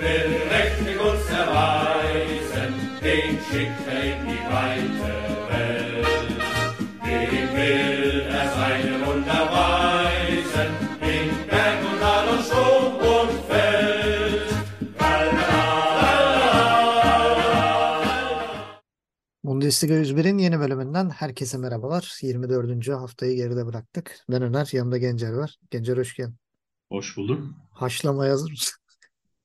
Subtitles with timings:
[0.00, 5.12] will mächtig uns erweisen, den schickt er in die weite
[5.50, 6.06] Welt.
[7.04, 10.70] Dem will er seine Wunder weisen,
[11.12, 14.48] in Berg und Tal und Sturm und Feld.
[19.44, 22.18] Bundesliga 101'in yeni bölümünden herkese merhabalar.
[22.22, 22.88] 24.
[22.88, 24.24] haftayı geride bıraktık.
[24.30, 25.56] Ben Öner, yanımda Gencer var.
[25.70, 26.36] Gencer hoş geldin.
[26.92, 27.44] Hoş bulduk.
[27.72, 28.77] Haşlamaya hazır mısın?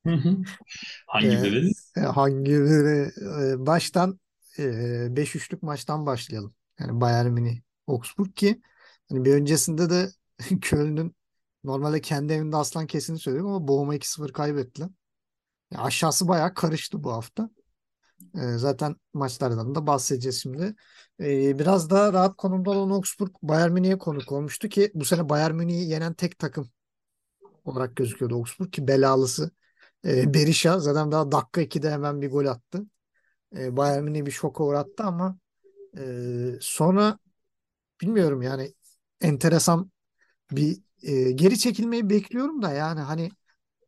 [0.06, 0.38] Hı hı.
[1.08, 1.72] Hangi biri?
[1.98, 3.12] e, hangi biri?
[3.54, 4.20] E, baştan
[4.60, 6.56] e, 5-3'lük maçtan başlayalım.
[6.80, 8.62] Yani Bayern Münih Augsburg ki
[9.10, 10.10] hani bir öncesinde de
[10.62, 11.16] Köln'ün
[11.64, 14.90] normalde kendi evinde aslan kesini söyledik ama Bochum'a 2-0 kaybettiler.
[15.72, 17.50] Ya aşağısı bayağı karıştı bu hafta.
[18.36, 20.76] E, zaten maçlardan da bahsedeceğiz şimdi.
[21.20, 25.56] E, biraz daha rahat konumda olan Augsburg Bayern Münih'e konuk olmuştu ki bu sene Bayern
[25.56, 26.70] Münih'i yenen tek takım
[27.66, 29.52] olarak gözüküyordu Augsburg ki belalısı
[30.06, 32.86] e, Berisha zaten daha dakika 2'de hemen bir gol attı.
[33.58, 35.38] E, Bayern Münih'i bir şoka uğrattı ama
[35.98, 36.04] e,
[36.62, 37.20] sonra
[38.02, 38.74] bilmiyorum yani
[39.22, 39.92] enteresan
[40.52, 43.32] bir e, geri çekilmeyi bekliyorum da yani hani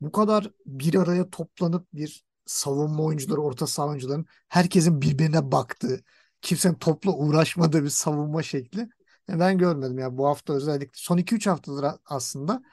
[0.01, 6.03] bu kadar bir araya toplanıp bir savunma oyuncuları, orta saha oyuncuların herkesin birbirine baktığı,
[6.41, 8.89] kimsenin topla uğraşmadığı bir savunma şekli
[9.29, 9.99] e, ben görmedim.
[9.99, 12.63] Yani bu hafta özellikle son 2-3 haftadır aslında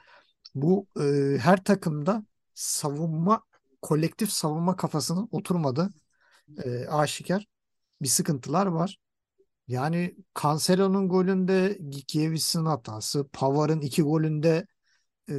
[0.55, 3.43] bu e, her takımda savunma
[3.81, 5.89] kolektif savunma kafasının oturmadı.
[6.63, 7.47] E, aşikar
[8.01, 8.99] bir sıkıntılar var.
[9.67, 14.67] Yani Cancelo'nun golünde Gikiewicz'in hatası, Pavar'ın iki golünde
[15.29, 15.35] e,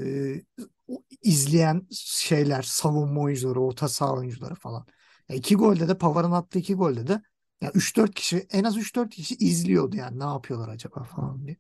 [1.22, 4.86] izleyen şeyler, savunma oyuncuları, orta saha oyuncuları falan.
[5.28, 7.22] Ya iki golde de Pavar'ın attığı iki golde de
[7.60, 11.56] ya 3-4 kişi en az 3-4 kişi izliyordu yani ne yapıyorlar acaba falan diye.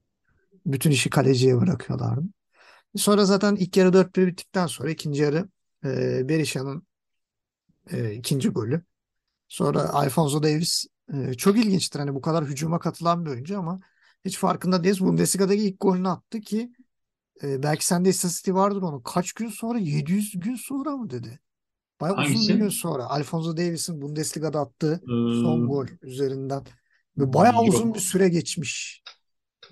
[0.66, 2.26] Bütün işi kaleciye bırakıyorlardı.
[2.96, 5.48] Sonra zaten ilk yarı 4-1 bittikten sonra ikinci yarı
[5.84, 6.86] e, Berisha'nın
[7.92, 8.82] e, ikinci golü.
[9.48, 11.98] Sonra Alphonso Davies e, çok ilginçtir.
[12.00, 13.80] Hani bu kadar hücuma katılan bir oyuncu ama
[14.24, 15.00] hiç farkında değiliz.
[15.00, 16.72] Bundesliga'daki ilk golünü attı ki
[17.42, 19.02] e, belki sende istatistiği vardır onun.
[19.02, 19.78] Kaç gün sonra?
[19.78, 21.40] 700 gün sonra mı dedi?
[22.00, 22.58] Bayağı uzun bir Hangisi?
[22.58, 23.04] gün sonra.
[23.06, 26.64] Alphonso Davies'in Bundesliga'da attığı son Ee, gol üzerinden.
[27.18, 27.94] Ve bayağı uzun yok.
[27.94, 29.02] bir süre geçmiş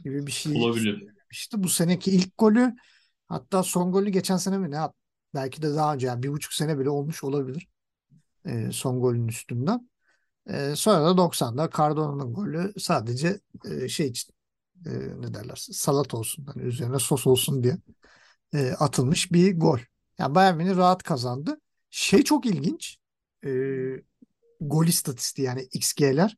[0.05, 1.07] gibi bir şey Olabilir.
[1.31, 2.75] işte bu seneki ilk golü
[3.33, 4.95] hatta son golü geçen sene mi ne at-
[5.35, 7.69] belki de daha önce yani bir buçuk sene bile olmuş olabilir
[8.47, 9.91] e, son golün üstünden.
[10.51, 14.35] E, sonra da 90'da Cardona'nın golü sadece e, şey için
[14.87, 14.91] e,
[15.23, 17.79] ne derler salat olsun hani üzerine sos olsun diye
[18.55, 19.79] e, atılmış bir gol.
[20.19, 21.61] Yani Bayern Münih rahat kazandı.
[21.91, 22.99] Şey çok ilginç
[23.47, 23.51] e,
[24.61, 26.37] gol istatistiği yani XG'ler.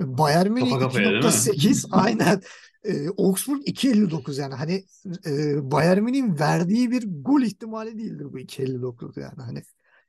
[0.00, 1.30] Bayern Münih Kafa kafaya değil mi?
[1.30, 2.42] 2.8 aynen.
[2.84, 4.84] Ee, Augsburg 2.59 yani hani
[5.26, 9.62] e, Bayern Münih'in verdiği bir gol ihtimali değildir bu 2.59 yani hani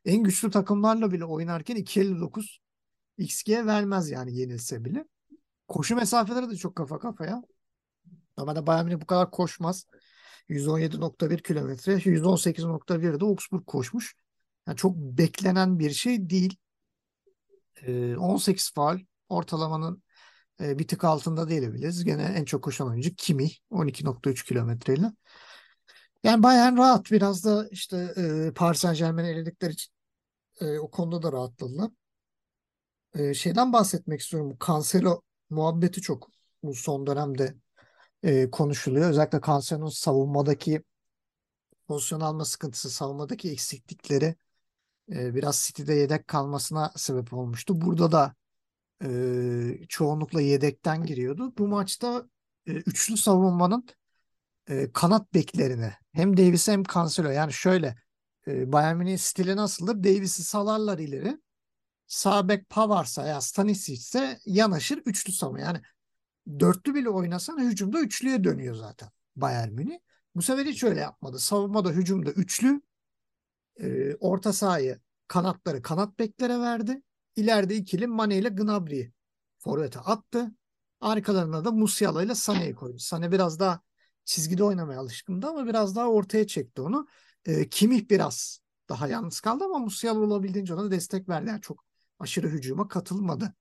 [0.06, 2.60] en güçlü takımlarla bile oynarken 2.59
[3.18, 5.06] XG vermez yani yenilse bile.
[5.68, 7.44] Koşu mesafeleri de çok kafa kafaya.
[8.38, 9.86] Normalde Bayern Münih bu kadar koşmaz.
[10.50, 14.16] 117.1 kilometre, 118.1'de Augsburg koşmuş.
[14.68, 16.58] Yani çok beklenen bir şey değil.
[17.82, 20.04] Ee, 18 faul ortalamanın
[20.62, 22.04] e, bir tık altında diyebiliriz.
[22.04, 25.12] Gene en çok koşan oyuncu Kimi 12.3 kilometreyle.
[26.24, 27.12] Yani Bayern rahat.
[27.12, 29.94] Biraz da işte e, Paris Saint-Germain'i eledikleri için
[30.62, 31.92] e, o konuda da rahatladılar.
[33.16, 34.58] E, şeyden bahsetmek istiyorum.
[34.68, 36.30] Cancelo muhabbeti çok
[36.64, 37.56] bu son dönemde
[38.24, 39.10] e, konuşuluyor.
[39.10, 40.84] Özellikle Cancelo'nun savunmadaki
[41.88, 44.36] pozisyon alma sıkıntısı, savunmadaki eksiklikleri
[45.12, 47.82] e, biraz City'de yedek kalmasına sebep olmuştu.
[47.82, 48.36] Burada da
[49.90, 51.54] çoğunlukla yedekten giriyordu.
[51.58, 52.30] Bu maçta
[52.66, 53.86] üçlü savunmanın
[54.94, 57.96] kanat beklerine hem Davis'e hem Cancelo yani şöyle
[58.48, 60.04] e, Bayern Münih'in stili nasıldır?
[60.04, 61.38] Davis'i salarlar ileri.
[62.08, 65.60] Sağ bek Pavarsa ya Stanisic ise yanaşır üçlü savunma.
[65.60, 65.82] Yani
[66.60, 70.00] dörtlü bile oynasan hücumda üçlüye dönüyor zaten Bayern Münih.
[70.36, 71.40] Bu sefer hiç öyle yapmadı.
[71.40, 72.82] Savunmada hücumda üçlü
[74.20, 77.02] orta sahayı kanatları kanat beklere verdi.
[77.36, 79.14] İleride ikili Mane ile Gnabry'i
[79.60, 80.52] forvete attı.
[81.02, 82.98] Arkalarına da Musiala ile Sané'yi koydu.
[82.98, 83.82] Sané biraz daha
[84.26, 87.08] çizgide oynamaya alışkındı ama biraz daha ortaya çekti onu.
[87.46, 88.60] E, Kimmich biraz
[88.90, 91.50] daha yalnız kaldı ama Musiala olabildiğince ona destek verdi.
[91.50, 91.86] Yani çok
[92.20, 93.54] aşırı hücuma katılmadı.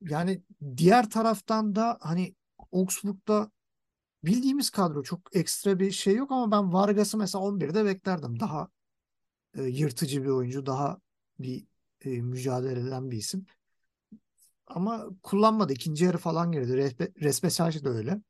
[0.00, 0.42] Yani
[0.76, 2.34] diğer taraftan da hani
[2.72, 3.50] Augsburg'da
[4.24, 8.40] bildiğimiz kadro çok ekstra bir şey yok ama ben Vargas'ı mesela 11'de beklerdim.
[8.40, 8.68] Daha
[9.54, 11.00] e, yırtıcı bir oyuncu, daha
[11.38, 11.66] bir
[12.04, 13.46] e, mücadele eden bir isim.
[14.66, 15.72] Ama kullanmadı.
[15.72, 16.76] İkinci yarı falan girdi.
[16.76, 17.48] Resme, Resme
[17.84, 18.20] da öyle.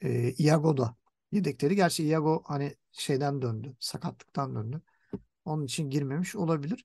[0.00, 0.96] E, Iago da
[1.32, 1.76] yedekleri.
[1.76, 3.76] Gerçi Iago hani şeyden döndü.
[3.80, 4.82] Sakatlıktan döndü.
[5.44, 6.84] Onun için girmemiş olabilir.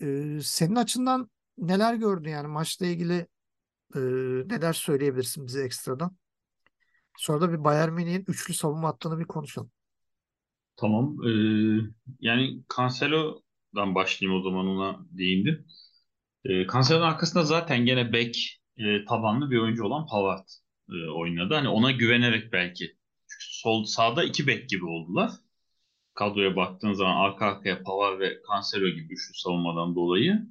[0.00, 3.26] Ee, senin açından neler gördün yani maçla ilgili
[3.94, 4.00] e,
[4.48, 6.16] neler söyleyebilirsin bize ekstradan?
[7.18, 9.70] Sonra da bir Bayern Münih'in üçlü savunma hattını bir konuşalım.
[10.76, 11.16] Tamam.
[11.26, 11.80] Ee,
[12.20, 12.62] yani
[13.72, 15.66] Cancelo'dan başlayayım o zaman ona değindim.
[16.44, 20.48] Ee, Cancelo'nun arkasında zaten gene bek e, tabanlı bir oyuncu olan Pavard
[20.90, 21.54] e, oynadı.
[21.54, 22.84] Hani ona güvenerek belki.
[23.28, 25.30] Çünkü sol sağda iki bek gibi oldular.
[26.14, 30.46] Kadroya baktığın zaman arka arkaya Pavard ve Cancelo gibi üçlü savunmadan dolayı.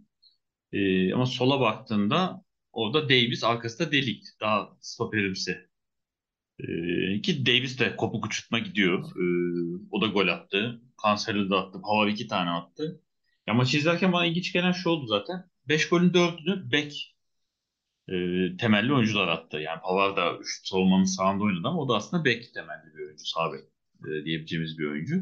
[0.74, 4.24] Ee, ama sola baktığında orada Davis arkasında delik.
[4.42, 5.70] Daha stoperimsi
[6.60, 9.00] ee, ki Davis de kopuk uçurtma gidiyor.
[9.00, 10.82] Ee, o da gol attı.
[11.06, 11.80] Cancelo da attı.
[11.84, 13.02] Havar iki tane attı.
[13.48, 15.50] Ya maçı izlerken bana ilginç gelen şu oldu zaten.
[15.68, 17.16] 5 golün 4'ünü bek
[18.10, 18.14] e,
[18.58, 19.58] temelli oyuncular attı.
[19.58, 23.26] Yani Pavard da üç savunmanın sağında oynadı ama o da aslında bek temelli bir oyuncu.
[23.26, 23.62] Sağ bek
[24.06, 25.16] e, diyebileceğimiz bir oyuncu.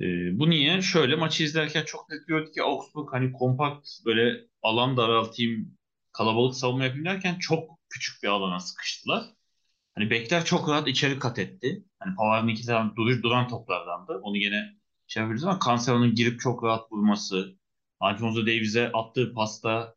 [0.00, 0.04] E,
[0.38, 0.82] bu niye?
[0.82, 5.78] Şöyle maçı izlerken çok net gördük ki Augsburg hani kompakt böyle alan daraltayım,
[6.12, 9.24] kalabalık savunma yapayım derken çok küçük bir alana sıkıştılar.
[9.94, 11.84] Hani bekler çok rahat içeri kat etti.
[11.98, 14.18] Hani Pavard'ın iki tane duran toplardan da.
[14.18, 14.79] Onu yine
[15.10, 17.56] şey yapabiliriz ama Cancelo'nun girip çok rahat vurması,
[18.00, 19.94] Alfonso Davies'e attığı pasta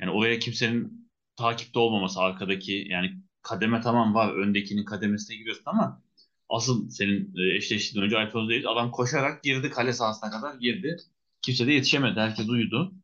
[0.00, 3.10] yani oraya kimsenin takipte olmaması arkadaki yani
[3.42, 6.02] kademe tamam var öndekinin kademesine giriyorsun ama
[6.48, 10.96] asıl senin e, eşleştiğin önce Alfonso Davies adam koşarak girdi kale sahasına kadar girdi.
[11.42, 12.20] Kimse de yetişemedi.
[12.20, 12.94] Herkes uyudu.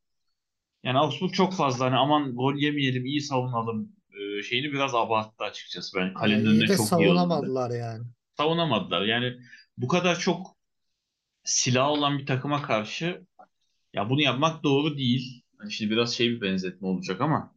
[0.84, 5.98] Yani Augsburg çok fazla hani aman gol yemeyelim, iyi savunalım e, şeyini biraz abarttı açıkçası.
[5.98, 8.04] Ben kalenin Yani önüne çok iyi savunamadılar yani.
[8.36, 9.02] Savunamadılar.
[9.02, 9.36] Yani
[9.76, 10.61] bu kadar çok
[11.44, 13.26] silah olan bir takıma karşı
[13.94, 15.44] ya bunu yapmak doğru değil.
[15.58, 17.54] Hani şimdi biraz şey bir benzetme olacak ama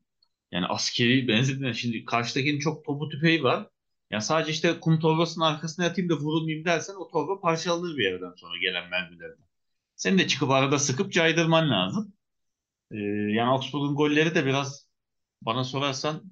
[0.52, 1.74] yani askeri benzetme.
[1.74, 3.70] Şimdi karşıdakinin çok topu tüfeği var.
[4.12, 8.34] Ya sadece işte kum torbasının arkasına yatayım da vurulmayayım dersen o torba parçalanır bir yerden
[8.38, 9.46] sonra gelen mermilerden.
[9.96, 12.14] Senin de çıkıp arada sıkıp caydırman lazım.
[12.92, 12.98] Ee,
[13.32, 14.90] yani Augsburg'un golleri de biraz
[15.42, 16.24] bana sorarsan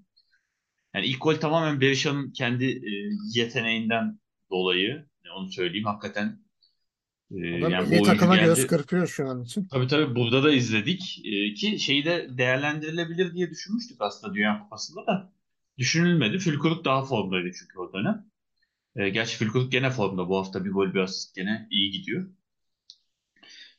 [0.95, 2.91] yani ilk gol tamamen Berisha'nın kendi e,
[3.35, 4.19] yeteneğinden
[4.51, 5.07] dolayı.
[5.35, 5.85] Onu söyleyeyim.
[5.85, 6.43] Hakikaten
[7.33, 8.68] e, O da yani milli takıma göz geldi.
[8.68, 9.68] kırpıyor şu an için.
[9.68, 11.21] Tabii tabii burada da izledik.
[11.25, 15.33] E, ki şeyi de değerlendirilebilir diye düşünmüştük aslında Dünya Kupası'nda da.
[15.77, 16.39] Düşünülmedi.
[16.39, 18.25] Fülkuruk daha formdaydı çünkü o dönem.
[18.95, 20.30] E, gerçi Fülkuruk gene formda.
[20.30, 22.30] Bu hafta bir gol bir asist gene iyi gidiyor.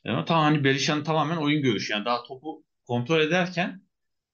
[0.05, 1.93] E, ama tamam hani Berisha'nın tamamen oyun görüşü.
[1.93, 3.85] Yani daha topu kontrol ederken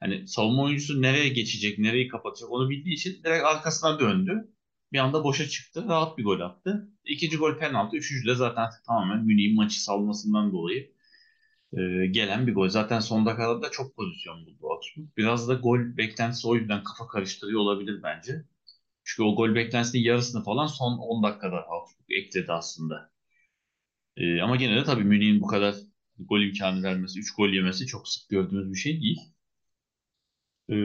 [0.01, 4.47] Hani savunma oyuncusu nereye geçecek, nereyi kapatacak onu bildiği için direkt arkasına döndü.
[4.93, 5.85] Bir anda boşa çıktı.
[5.89, 6.89] Rahat bir gol attı.
[7.05, 7.97] İkinci gol penaltı.
[7.97, 10.91] Üçüncü de zaten tamamen Münih'in maçı salmasından dolayı
[11.73, 12.69] e, gelen bir gol.
[12.69, 15.07] Zaten son dakikada çok pozisyon buldu Augsburg.
[15.17, 18.45] Biraz da gol beklentisi o yüzden kafa karıştırıyor olabilir bence.
[19.05, 23.11] Çünkü o gol beklentisinin yarısını falan son 10 dakikada Augsburg ekledi aslında.
[24.17, 25.75] E, ama gene de tabii Münih'in bu kadar
[26.19, 29.19] gol imkanı vermesi, 3 gol yemesi çok sık gördüğümüz bir şey değil.
[30.69, 30.75] Ee,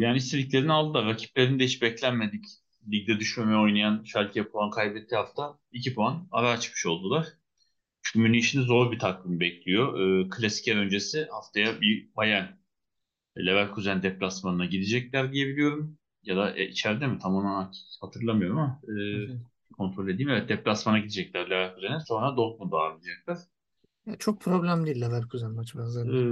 [0.00, 1.06] yani istediklerini aldılar.
[1.06, 2.44] Rakiplerini de hiç beklenmedik.
[2.92, 5.58] Ligde düşmemeye oynayan Schalke puan kaybetti hafta.
[5.72, 7.26] 2 puan ara açmış oldular.
[8.02, 10.00] Çünkü Münih şimdi zor bir takvim bekliyor.
[10.26, 12.46] Ee, klasik yer öncesi haftaya bir Bayern
[13.38, 15.98] Leverkusen deplasmanına gidecekler diye biliyorum.
[16.22, 17.70] Ya da e, içeride mi tam onu
[18.00, 18.94] hatırlamıyorum ama e,
[19.76, 20.30] kontrol edeyim.
[20.30, 22.00] Evet deplasmana gidecekler Leverkusen'e.
[22.00, 23.38] Sonra Dortmund'u ağırlayacaklar.
[24.06, 26.26] Ya çok problem değil Leverkusen maçı Ee, benzerinde.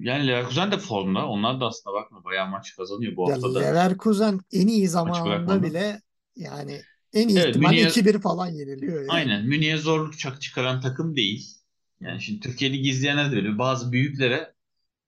[0.00, 1.26] yani Leverkusen de formda.
[1.28, 3.60] Onlar da aslında bakma bayağı maç kazanıyor bu Ya hafta da.
[3.60, 5.62] Leverkusen en iyi zamanında bırakmadı.
[5.62, 6.02] bile
[6.36, 9.28] yani en iyi Evet ihtimalle Münih'e 2-1 falan yeniliyor yani.
[9.28, 11.58] aynen Münih'e zorluk çak çıkaran takım değil.
[12.00, 14.54] Yani şimdi Türkiye Ligi izleyenler de böyle bazı büyüklere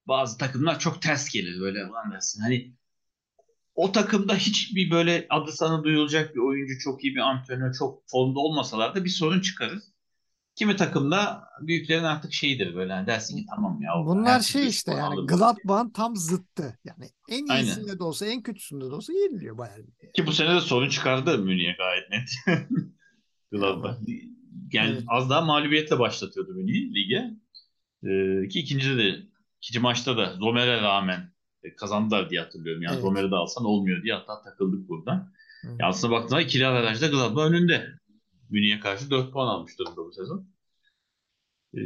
[0.08, 2.42] bazı takımlar çok ters gelir böyle lan dersin.
[2.42, 2.74] Hani
[3.74, 8.40] o takımda hiçbir böyle adı sana duyulacak bir oyuncu, çok iyi bir antrenör, çok formda
[8.40, 9.82] olmasalar da bir sorun çıkarır.
[10.56, 15.02] Kimi takımda büyüklerin artık şeyidir böyle hani dersin ki tamam ya Bunlar şey işte yani
[15.02, 15.26] alır.
[15.26, 16.78] Gladbach'ın tam zıttı.
[16.84, 17.64] Yani en Aynen.
[17.64, 19.84] iyisinde de olsa en kötüsünde de olsa yeniliyor Bayern.
[20.14, 22.58] Ki bu sene de sorun çıkardı Münih'e gayet net.
[23.52, 23.98] Gladbach.
[24.72, 25.02] Yani Evet.
[25.08, 27.30] az daha mağlubiyetle başlatıyordu Münih lige.
[28.04, 29.16] Ee, ki ikincide de
[29.62, 31.32] ikinci maçta da Zomer'e rağmen
[31.62, 32.82] e, kazandılar diye hatırlıyorum.
[32.82, 33.02] Yani Evet.
[33.02, 35.32] Zomer'i de alsan olmuyor diye hatta takıldık burada.
[35.62, 35.68] Hı.
[35.80, 37.95] Ya aslında baktığında ikili averajda Gladbach önünde.
[38.50, 40.48] Münih'e karşı 4 puan almış durumda bu sezon.
[41.74, 41.80] Ee,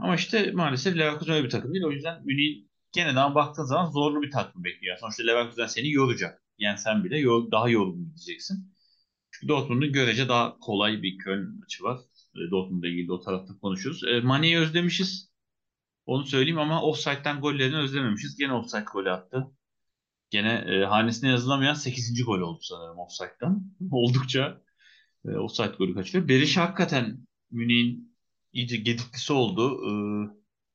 [0.00, 1.84] ama işte maalesef Leverkusen öyle bir takım değil.
[1.84, 4.96] O yüzden Münih geneden baktığın zaman zorlu bir takım bekliyor.
[5.00, 6.42] Sonuçta Leverkusen seni yoracak.
[6.58, 8.72] Yani sen bile yor- daha yorgun gideceksin.
[9.30, 11.98] Çünkü Dortmund'un görece daha kolay bir Köln maçı var.
[12.36, 14.04] E, Dortmund'la ilgili o tarafta konuşuruz.
[14.04, 15.30] E, Mane'yi özlemişiz.
[16.06, 18.36] Onu söyleyeyim ama offside'den gollerini özlememişiz.
[18.36, 19.46] Gene offside golü attı.
[20.30, 22.24] Gene e, hanesine yazılamayan 8.
[22.24, 23.72] gol oldu sanırım offside'dan.
[23.90, 24.62] Oldukça
[25.28, 26.28] e, offside golü kaçırıyor.
[26.28, 28.16] Berisha hakikaten Münih'in
[28.52, 29.80] iyice gediklisi oldu.
[29.86, 30.30] Ee,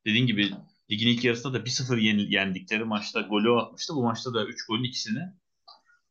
[0.06, 0.52] dediğin gibi
[0.92, 3.96] ligin ilk yarısında da 1-0 yendikleri maçta golü atmıştı.
[3.96, 5.34] Bu maçta da 3 golün ikisini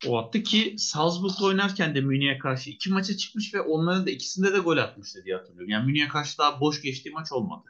[0.07, 4.53] o attı ki Salzburg'da oynarken de Münih'e karşı iki maça çıkmış ve onların da ikisinde
[4.53, 5.71] de gol atmıştı diye hatırlıyorum.
[5.71, 7.65] Yani Münih'e karşı daha boş geçtiği maç olmadı.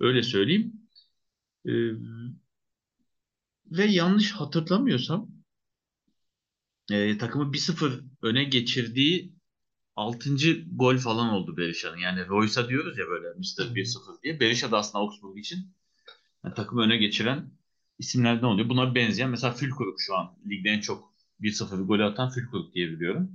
[0.00, 0.72] Öyle söyleyeyim.
[1.66, 1.70] Ee,
[3.70, 5.30] ve yanlış hatırlamıyorsam
[6.90, 9.39] e, takımı 1-0 öne geçirdiği
[10.00, 10.36] 6.
[10.72, 11.96] gol falan oldu Berisha'nın.
[11.96, 13.74] Yani Royce'a diyoruz ya böyle Mr.
[13.74, 14.40] 1-0 diye.
[14.40, 15.58] Berisha da aslında Augsburg için
[16.44, 17.50] yani takımı öne geçiren
[17.98, 18.68] isimlerden oluyor.
[18.68, 23.30] Buna benzeyen mesela Fülkuruk şu an ligde en çok 1-0 golü atan Fülkuruk diye biliyorum.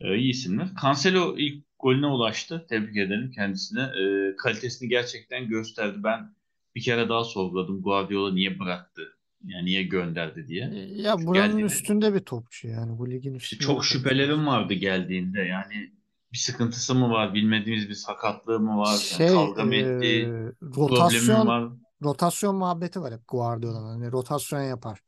[0.00, 0.68] Ee, iyi isimler.
[0.82, 2.66] Cancelo ilk golüne ulaştı.
[2.68, 3.82] Tebrik ederim kendisine.
[3.82, 5.98] Ee, kalitesini gerçekten gösterdi.
[6.04, 6.34] Ben
[6.74, 7.82] bir kere daha sorguladım.
[7.82, 9.18] Guardiola niye bıraktı?
[9.44, 10.70] Yani niye gönderdi diye.
[10.74, 13.62] E, ya buranın geldiğinde, üstünde bir topçu yani bu ligin üstünde.
[13.62, 15.40] Çok şüphelerim vardı geldiğinde.
[15.40, 15.92] Yani
[16.32, 17.34] bir sıkıntısı mı var?
[17.34, 18.96] Bilmediğimiz bir sakatlığı mı var?
[18.96, 20.32] Şey, yani kavga mı etti?
[20.62, 21.68] Rotasyon, var?
[22.02, 24.00] rotasyon muhabbeti var hep Guardiola'nın.
[24.00, 25.00] Hani rotasyon yapar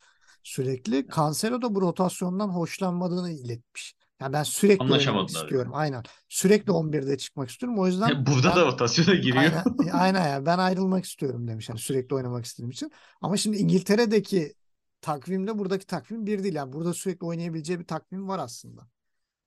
[0.43, 1.07] sürekli.
[1.17, 3.95] Cancelo da bu rotasyondan hoşlanmadığını iletmiş.
[4.21, 5.73] Yani ben sürekli oynamak istiyorum.
[5.73, 5.81] Yani.
[5.81, 6.03] Aynen.
[6.29, 7.79] Sürekli 11'de çıkmak istiyorum.
[7.79, 9.37] O yüzden burada ben, da rotasyona giriyor.
[9.37, 10.47] Aynen, aynen ya.
[10.47, 11.69] Ben ayrılmak istiyorum demiş.
[11.69, 12.93] Yani sürekli oynamak istediğim için.
[13.21, 14.55] Ama şimdi İngiltere'deki
[15.01, 16.55] takvimle buradaki takvim bir değil.
[16.55, 18.89] Yani burada sürekli oynayabileceği bir takvim var aslında.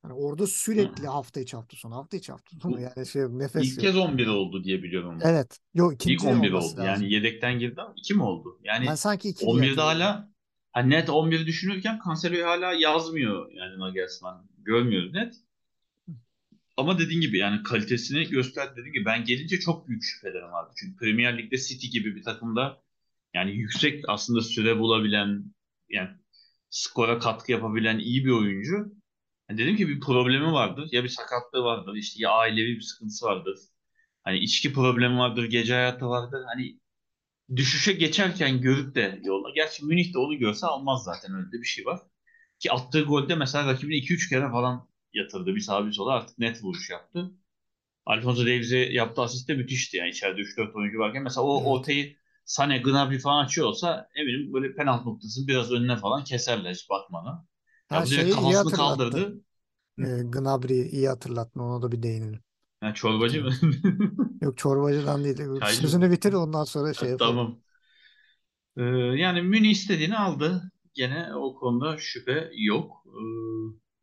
[0.01, 3.71] Hani orada sürekli hafta içi hafta sonu hafta içi hafta sonu yani şey nefes İlk
[3.71, 3.81] yok.
[3.81, 5.19] kez 11 oldu diye biliyorum.
[5.21, 5.59] Evet.
[5.74, 6.65] Yok ikinci İlk 11 oldu.
[6.65, 6.86] Lazım.
[6.86, 8.59] Yani yedekten girdi ama 2 mi oldu?
[8.63, 10.29] Yani ben sanki 2 11'de hala
[10.71, 14.47] hani net 11'i düşünürken Cancelo'yu hala yazmıyor yani Nagelsmann.
[14.67, 15.36] Görmüyoruz net.
[16.77, 20.74] Ama dediğin gibi yani kalitesini gösterdi dediğim gibi ben gelince çok büyük şüphelerim vardı.
[20.79, 22.83] Çünkü Premier Lig'de City gibi bir takımda
[23.33, 25.53] yani yüksek aslında süre bulabilen
[25.89, 26.09] yani
[26.69, 28.75] skora katkı yapabilen iyi bir oyuncu
[29.50, 30.89] yani dedim ki bir problemi vardır.
[30.91, 31.95] Ya bir sakatlığı vardır.
[31.95, 33.59] işte ya ailevi bir sıkıntısı vardır.
[34.24, 35.43] Hani içki problemi vardır.
[35.45, 36.43] Gece hayatı vardır.
[36.53, 36.79] Hani
[37.55, 39.50] düşüşe geçerken görüp de yolda.
[39.55, 42.00] Gerçi Münih de onu görse almaz zaten öyle bir şey var.
[42.59, 45.55] Ki attığı golde mesela rakibini 2-3 kere falan yatırdı.
[45.55, 47.31] Bir sağa bir sola artık net vuruş yaptı.
[48.05, 49.97] Alfonso Davies'e yaptığı asist de müthişti.
[49.97, 51.67] Yani içeride 3-4 oyuncu varken mesela o evet.
[51.67, 56.89] ortayı Sane, Gnabry falan açıyor olsa eminim böyle penaltı noktasını biraz önüne falan keserler hiç
[56.89, 57.47] bakmadan.
[57.89, 59.41] Her şeyi iyi kaldırdı.
[59.99, 61.59] E, Gnabry'i iyi hatırlattın.
[61.59, 62.39] Ona da bir değinelim.
[62.79, 63.53] Ha, çorbacı mı?
[64.41, 65.59] Yok çorbacıdan değil.
[65.59, 67.35] Çaycı Sözünü bitir ondan sonra şey yapalım.
[67.35, 67.59] Tamam.
[68.77, 68.83] Ee,
[69.17, 70.71] yani Münih istediğini aldı.
[70.97, 73.03] Gene o konuda şüphe yok.
[73.07, 73.19] Ee,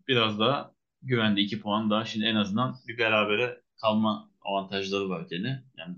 [0.08, 2.04] biraz daha güvende iki puan daha.
[2.04, 5.64] Şimdi en azından bir berabere kalma avantajları var gene.
[5.78, 5.96] Yani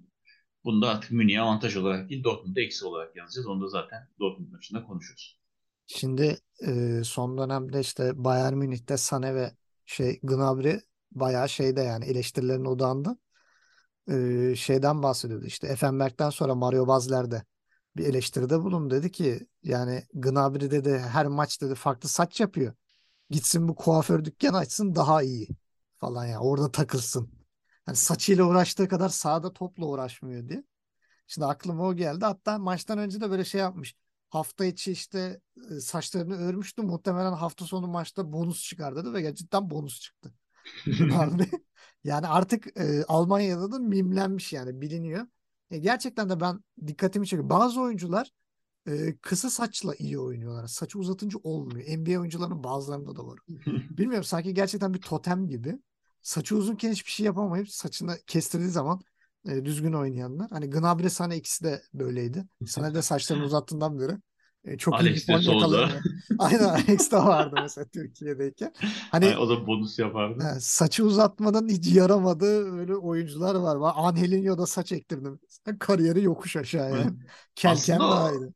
[0.64, 3.46] bunu da artık Münih'e avantaj olarak değil Dortmund'a eksi olarak yazacağız.
[3.46, 5.40] Onu da zaten Dortmund maçında konuşuruz.
[5.86, 9.50] Şimdi e, son dönemde işte Bayern Münih'te Sane ve
[9.86, 10.80] şey Gnabry
[11.12, 13.18] bayağı şeyde yani eleştirilerin odağında.
[14.10, 17.42] E, şeyden bahsediyordu işte Effenberg'den sonra Mario Basler de
[17.96, 22.74] bir eleştiride bulun dedi ki yani Gnabry dedi her maç dedi farklı saç yapıyor.
[23.30, 25.48] Gitsin bu kuaför dükkanı açsın daha iyi
[25.98, 26.40] falan ya yani.
[26.42, 27.30] orada takılsın.
[27.86, 30.64] Yani saçıyla uğraştığı kadar sahada topla uğraşmıyor diye.
[31.26, 32.24] Şimdi aklıma o geldi.
[32.24, 33.96] Hatta maçtan önce de böyle şey yapmış
[34.28, 36.82] hafta içi işte e, saçlarını örmüştü.
[36.82, 40.34] Muhtemelen hafta sonu maçta bonus çıkar dedi ve cidden bonus çıktı.
[42.04, 45.26] yani artık e, Almanya'da da mimlenmiş yani biliniyor.
[45.70, 47.50] E, gerçekten de ben dikkatimi çekiyor.
[47.50, 48.30] Bazı oyuncular
[48.88, 50.66] e, kısa saçla iyi oynuyorlar.
[50.66, 51.86] Saçı uzatınca olmuyor.
[51.98, 53.38] NBA oyuncularının bazılarında da var.
[53.90, 55.78] Bilmiyorum sanki gerçekten bir totem gibi.
[56.22, 59.00] Saçı uzunken hiçbir şey yapamayıp saçını kestirdiği zaman
[59.48, 60.50] e, düzgün oynayanlar.
[60.50, 62.44] Hani Gnabry sana ikisi de böyleydi.
[62.66, 64.16] Sana da saçlarını uzattığından beri
[64.78, 65.90] çok Alex iyi bir puan
[66.38, 68.72] Aynen Alex de vardı mesela Türkiye'deyken.
[69.10, 70.44] Hani Ay, o da bonus yapardı.
[70.44, 73.92] He, saçı uzatmadan hiç yaramadı öyle oyuncular var.
[73.96, 75.40] Angelinho da saç ektirdim.
[75.78, 77.12] Kariyeri yokuş aşağı yani.
[77.54, 78.52] Kelken daha iyiydi.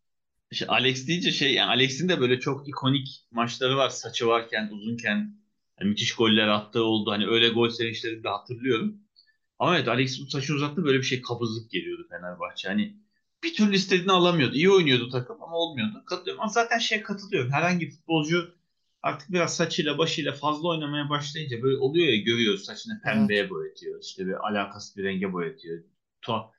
[0.51, 5.17] İşte Alex deyince şey yani Alex'in de böyle çok ikonik maçları var saçı varken uzunken
[5.81, 7.11] yani müthiş goller attığı oldu.
[7.11, 8.97] Hani öyle gol sevinçlerini de hatırlıyorum.
[9.59, 12.69] Ama evet Alex saçı uzattı böyle bir şey kabızlık geliyordu Fenerbahçe.
[12.69, 12.97] Hani
[13.43, 14.55] bir türlü istediğini alamıyordu.
[14.55, 16.03] İyi oynuyordu takım ama olmuyordu.
[16.07, 16.43] Katılıyorum.
[16.43, 17.53] Ama zaten şey katılıyorum.
[17.53, 18.55] Herhangi bir futbolcu
[19.03, 23.51] artık biraz saçıyla başıyla fazla oynamaya başlayınca böyle oluyor ya görüyoruz saçını pembeye evet.
[23.51, 24.03] boyatıyor.
[24.03, 25.85] İşte bir alakası bir renge boyatıyor.
[26.23, 26.51] Tuhaf.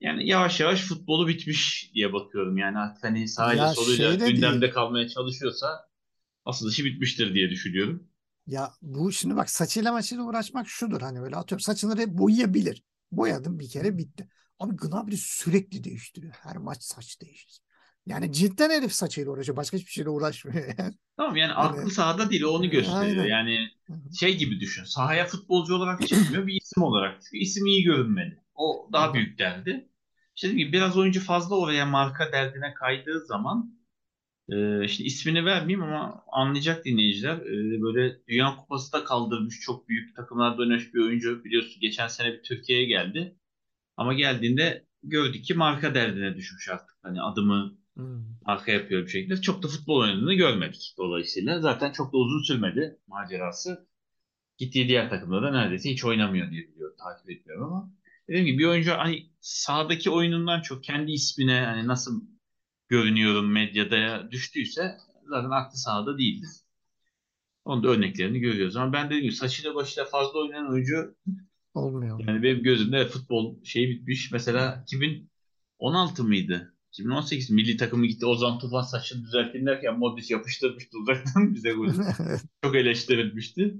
[0.00, 2.56] Yani yavaş yavaş futbolu bitmiş diye bakıyorum.
[2.56, 4.72] Yani artık hani sahile soluyla gündemde değil.
[4.72, 5.88] kalmaya çalışıyorsa
[6.44, 8.08] asıl işi bitmiştir diye düşünüyorum.
[8.46, 12.82] Ya bu şimdi bak saçıyla maçıyla uğraşmak şudur hani böyle atıyorum saçını boyayabilir.
[13.12, 14.28] Boyadım bir kere bitti.
[14.58, 16.32] Abi Gnabry sürekli değiştiriyor.
[16.42, 17.60] Her maç saç değişir.
[18.06, 19.56] Yani cidden herif saçıyla uğraşıyor.
[19.56, 20.94] Başka hiçbir şeyle uğraşmıyor yani.
[21.16, 23.24] Tamam yani Hani- aklı sahada değil onu gösteriyor.
[23.24, 23.26] Aynen.
[23.26, 23.68] Yani
[24.20, 24.84] şey gibi düşün.
[24.84, 27.42] Sahaya futbolcu olarak çıkmıyor bir isim olarak çıkıyor.
[27.42, 28.42] İsim iyi görünmeli.
[28.54, 29.88] O daha büyük derdi.
[30.36, 33.78] İşte gibi biraz oyuncu fazla oraya marka derdine kaydığı zaman
[34.48, 37.36] e, işte ismini vermeyeyim ama anlayacak dinleyiciler.
[37.36, 41.80] E, böyle Dünya Kupası da kaldırmış çok büyük takımlarda oynamış bir oyuncu biliyorsun.
[41.80, 43.36] Geçen sene bir Türkiye'ye geldi.
[43.98, 46.96] Ama geldiğinde gördük ki marka derdine düşmüş artık.
[47.02, 48.24] Hani adımı Hmm.
[48.44, 49.40] arka yapıyor bir şekilde.
[49.40, 51.60] Çok da futbol oynadığını görmedik dolayısıyla.
[51.60, 53.88] Zaten çok da uzun sürmedi macerası.
[54.58, 56.96] Gittiği diğer takımda da neredeyse hiç oynamıyor diye biliyorum.
[56.98, 57.92] Takip etmiyorum ama.
[58.28, 62.22] Dediğim gibi bir oyuncu hani sahadaki oyunundan çok kendi ismine hani nasıl
[62.88, 64.96] görünüyorum medyada düştüyse
[65.28, 66.48] zaten aklı sahada değildir.
[67.64, 68.76] Onun da örneklerini görüyoruz.
[68.76, 71.16] Ama ben dediğim gibi saçıyla başıyla fazla oynayan oyuncu
[71.78, 72.20] Olmuyor.
[72.26, 74.32] yani benim gözümde futbol şeyi bitmiş.
[74.32, 76.74] Mesela 2016 mıydı?
[76.92, 78.26] 2018 milli takımı gitti.
[78.26, 81.92] Ozan Tufan saçını düzelteyim derken Modric yapıştırmıştı uzaktan bize golü.
[82.64, 83.74] Çok eleştirilmişti.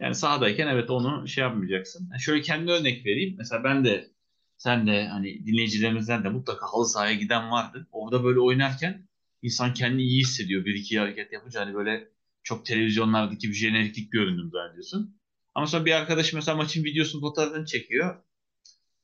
[0.00, 2.08] Yani sahadayken evet onu şey yapmayacaksın.
[2.10, 3.34] Yani şöyle kendi örnek vereyim.
[3.38, 4.10] Mesela ben de
[4.56, 7.88] sen de hani dinleyicilerimizden de mutlaka halı sahaya giden vardı.
[7.92, 9.08] Orada böyle oynarken
[9.42, 10.64] insan kendini iyi hissediyor.
[10.64, 12.08] Bir iki hareket yapınca hani böyle
[12.42, 15.20] çok televizyonlardaki bir jeneriklik göründüm zannediyorsun.
[15.58, 18.22] Ama sonra bir arkadaş mesela maçın videosunu fotoğrafını çekiyor.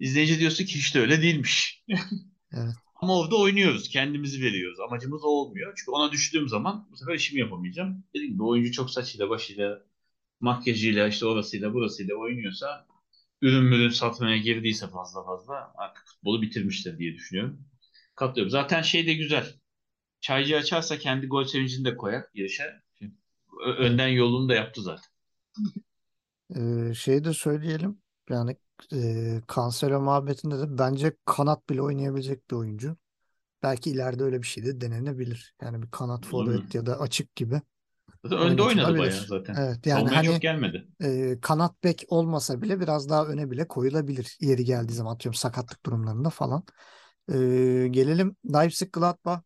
[0.00, 1.84] İzleyici diyorsun ki hiç de öyle değilmiş.
[2.52, 2.74] Evet.
[2.94, 3.88] Ama orada oynuyoruz.
[3.88, 4.80] Kendimizi veriyoruz.
[4.80, 5.74] Amacımız o olmuyor.
[5.76, 8.04] Çünkü ona düştüğüm zaman bu sefer işimi yapamayacağım.
[8.14, 9.82] Dediğim gibi oyuncu çok saçıyla başıyla
[10.40, 12.86] makyajıyla işte orasıyla burasıyla oynuyorsa
[13.42, 17.68] ürün mürün satmaya girdiyse fazla fazla artık futbolu bitirmiştir diye düşünüyorum.
[18.14, 18.50] Katılıyorum.
[18.50, 19.54] Zaten şey de güzel.
[20.20, 22.24] Çaycı açarsa kendi gol sevincini de koyar.
[23.66, 25.10] Ö- Önden yolunu da yaptı zaten.
[26.56, 27.98] Ee, şey de söyleyelim.
[28.30, 28.56] Yani
[28.92, 32.96] e, Cancelo muhabbetinde de bence kanat bile oynayabilecek bir oyuncu.
[33.62, 35.54] Belki ileride öyle bir şey de denenebilir.
[35.62, 37.60] Yani bir kanat forvet ya da açık gibi
[38.24, 39.54] Zaten önde oynadı bayağı zaten.
[39.58, 40.88] Evet yani Savunmaya hani çok gelmedi.
[41.02, 44.36] e, kanat bek olmasa bile biraz daha öne bile koyulabilir.
[44.40, 46.64] Yeri geldiği zaman atıyorum sakatlık durumlarında falan.
[47.28, 47.34] E,
[47.90, 49.40] gelelim Leipzig Gladbach.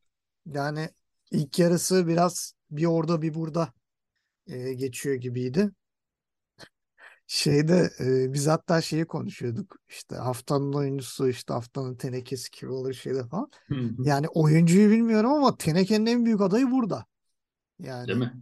[0.46, 0.88] Yani
[1.30, 3.72] ilk yarısı biraz bir orada bir burada
[4.46, 5.70] e, geçiyor gibiydi.
[7.30, 9.76] Şeyde e, biz hatta şeyi konuşuyorduk.
[9.88, 13.50] İşte haftanın oyuncusu işte haftanın tenekesi kim olur şeyde falan.
[13.68, 13.90] Hı hı.
[14.04, 17.04] Yani oyuncuyu bilmiyorum ama tenekenin en büyük adayı burada.
[17.78, 18.32] Yani Değil mi?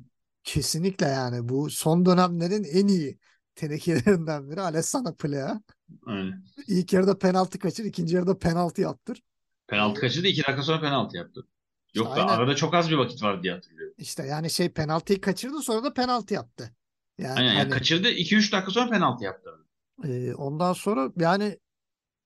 [0.45, 3.19] kesinlikle yani bu son dönemlerin en iyi
[3.55, 5.61] tenekelerinden biri Alessandro Plea.
[6.07, 6.45] Aynen.
[6.67, 9.23] İlk yarıda penaltı kaçır, ikinci yarıda penaltı yaptır.
[9.67, 10.27] Penaltı kaçırdı.
[10.27, 11.47] iki dakika sonra penaltı yaptı.
[11.87, 13.95] İşte Yok da arada çok az bir vakit var diye hatırlıyorum.
[13.99, 16.71] İşte yani şey penaltıyı kaçırdı sonra da penaltı yaptı.
[17.19, 18.09] Yani Aynen yani hani kaçırdı.
[18.11, 19.67] 2-3 dakika sonra penaltı yaptı.
[20.05, 21.59] e, ondan sonra yani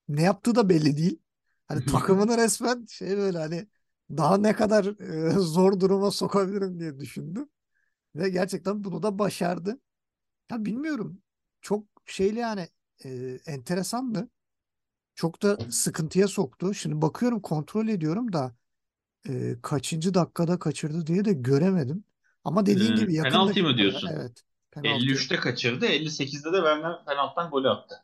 [0.09, 1.19] ne yaptığı da belli değil.
[1.67, 3.67] Hani takımını resmen şey böyle hani
[4.11, 4.85] daha ne kadar
[5.29, 7.49] e, zor duruma sokabilirim diye düşündü.
[8.15, 9.79] Ve gerçekten bunu da başardı.
[10.51, 11.23] Ya bilmiyorum.
[11.61, 12.69] Çok şeyli yani
[13.05, 14.29] e, enteresandı.
[15.15, 16.73] Çok da sıkıntıya soktu.
[16.73, 18.55] Şimdi bakıyorum kontrol ediyorum da
[19.29, 22.03] e, kaçıncı dakikada kaçırdı diye de göremedim.
[22.45, 24.09] Ama dediğin Ee, gibi yakın penaltıyı mı diyorsun?
[24.11, 24.43] Evet.
[24.71, 25.05] Penaltı.
[25.05, 25.85] 53'te kaçırdı.
[25.85, 27.95] 58'de de Werner penaltıdan golü attı.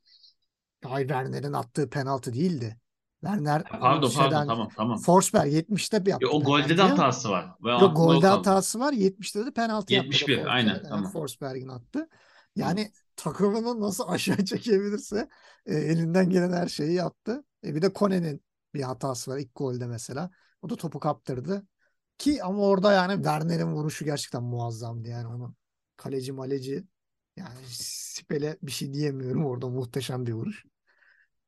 [0.86, 2.78] Ay Werner'in attığı penaltı değildi.
[3.22, 4.98] Werner Pardon şeyden pardon tamam tamam.
[4.98, 7.46] Forsberg 70'te bir yaptı Ya, o golde de hatası var.
[7.64, 8.94] Ben Yok golde hatası var.
[8.94, 10.08] 70'te de penaltı yaptı.
[10.08, 10.54] 71, Forsberg.
[10.56, 11.12] aynen, Evet, tamam.
[11.12, 12.10] Forsberg'in attı.
[12.56, 15.30] Yani takımını nasıl aşağı çekebilirse
[15.66, 17.44] e, elinden gelen her şeyi yaptı.
[17.64, 20.30] E, bir de Kone'nin bir hatası var ilk golde mesela.
[20.62, 21.68] O da topu kaptırdı.
[22.18, 25.56] Ki ama orada yani Werner'in vuruşu gerçekten muazzamdı yani onu.
[25.98, 26.84] Kaleci maleci
[27.38, 30.66] yani Sipel'e bir şey diyemiyorum orada muhteşem bir vuruş.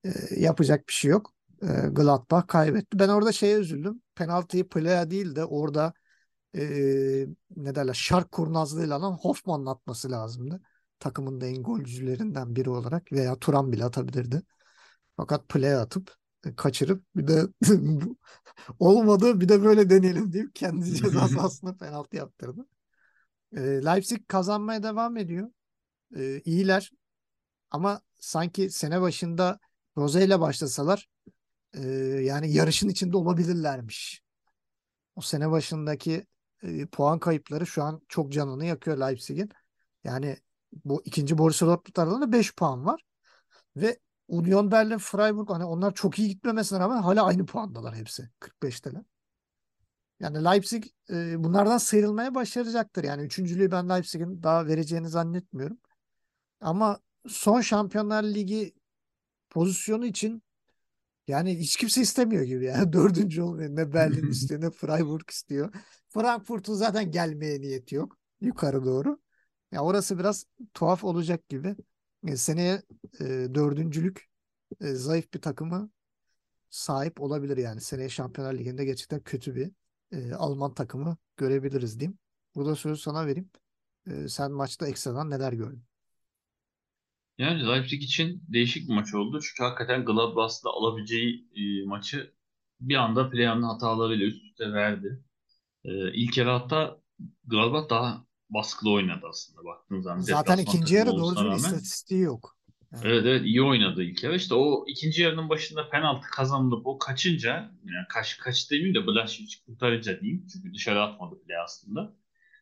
[0.06, 1.34] E, yapacak bir şey yok.
[1.62, 3.00] E, Gladbach kaybetti.
[3.00, 4.02] Ben orada şeye üzüldüm.
[4.16, 5.94] Penaltıyı Plea değil de orada
[6.56, 6.62] e,
[7.56, 10.62] ne derler şark kurnazlığıyla alan Hoffman'ın atması lazımdı.
[11.00, 14.42] Takımın da en golcülerinden biri olarak veya Turan bile atabilirdi.
[15.18, 17.48] Fakat Plea atıp e, kaçırıp bir de
[18.80, 22.66] olmadı bir de böyle deneyelim deyip kendi ceza sahasına penaltı yaptırdı.
[23.56, 25.52] E, Leipzig kazanmaya devam ediyor.
[26.16, 26.92] E, iyiler
[27.72, 29.60] ama sanki sene başında
[29.98, 31.10] Rose ile başlasalar
[31.74, 31.88] e,
[32.24, 34.22] yani yarışın içinde olabilirlermiş.
[35.16, 36.26] O sene başındaki
[36.64, 39.50] e, puan kayıpları şu an çok canını yakıyor Leipzig'in.
[40.04, 40.38] Yani
[40.86, 43.02] bu ikinci Borussia Dortmund aralarında 5 puan var.
[43.76, 48.30] Ve Union Berlin, Freiburg hani onlar çok iyi gitmemesine rağmen hala aynı puandalar hepsi.
[48.40, 49.04] 45'teler.
[50.20, 53.04] Yani Leipzig e, bunlardan sıyrılmaya başaracaktır.
[53.04, 55.78] Yani üçüncülüğü ben Leipzig'in daha vereceğini zannetmiyorum.
[56.62, 58.76] Ama son Şampiyonlar Ligi
[59.50, 60.44] pozisyonu için
[61.28, 62.94] Yani hiç kimse istemiyor gibi ya.
[62.94, 63.70] Dördüncü olmuyor.
[63.76, 65.74] Ne Berlin istiyor ne Freiburg istiyor.
[66.10, 68.18] Frankfurt'un zaten gelmeye niyeti yok.
[68.42, 69.20] Yukarı doğru.
[69.72, 71.76] Ya orası biraz tuhaf olacak gibi.
[72.28, 72.84] E, seneye
[73.20, 74.30] e, dördüncülük
[74.82, 75.90] e, zayıf bir takımı
[76.70, 77.82] sahip olabilir yani.
[77.82, 79.72] Seneye Şampiyonlar Ligi'nde gerçekten kötü bir
[80.12, 82.20] e, Alman takımı görebiliriz diyeyim.
[82.56, 83.50] Burada sözü sana vereyim.
[84.08, 85.84] E, sen maçta ekstradan neler gördün?
[87.38, 89.40] Yani Leipzig için değişik bir maç oldu.
[89.42, 92.34] Çünkü hakikaten Gladbach'la alabileceği e, maçı
[92.82, 95.24] bir anda Pleya'nın hatalarıyla üst üste verdi.
[95.84, 97.02] E, ilk yarı hatta
[97.46, 100.22] Gladbach daha baskılı oynadı aslında baktığınız zaman.
[100.22, 101.58] Zaten ikinci yarı doğru rağmen.
[101.58, 102.59] istatistiği yok.
[102.94, 104.36] Evet evet iyi oynadı ilk yarı.
[104.36, 107.52] İşte o ikinci yarının başında penaltı kazanılıp o kaçınca
[107.86, 110.48] yani kaç kaç demeyeyim de Blažević kurtarınca diyeyim.
[110.54, 112.16] Çünkü dışarı atmadı bile aslında.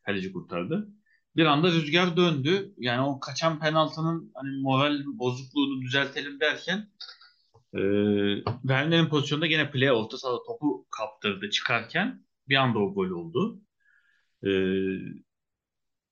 [0.06, 0.88] Kaleci kurtardı.
[1.36, 2.74] Bir anda rüzgar döndü.
[2.78, 6.88] Yani o kaçan penaltının hani moral bozukluğunu düzeltelim derken
[7.74, 7.80] e,
[8.62, 13.60] Werner'in pozisyonunda gene play orta sahada topu kaptırdı çıkarken bir anda o gol oldu.
[14.44, 14.50] E,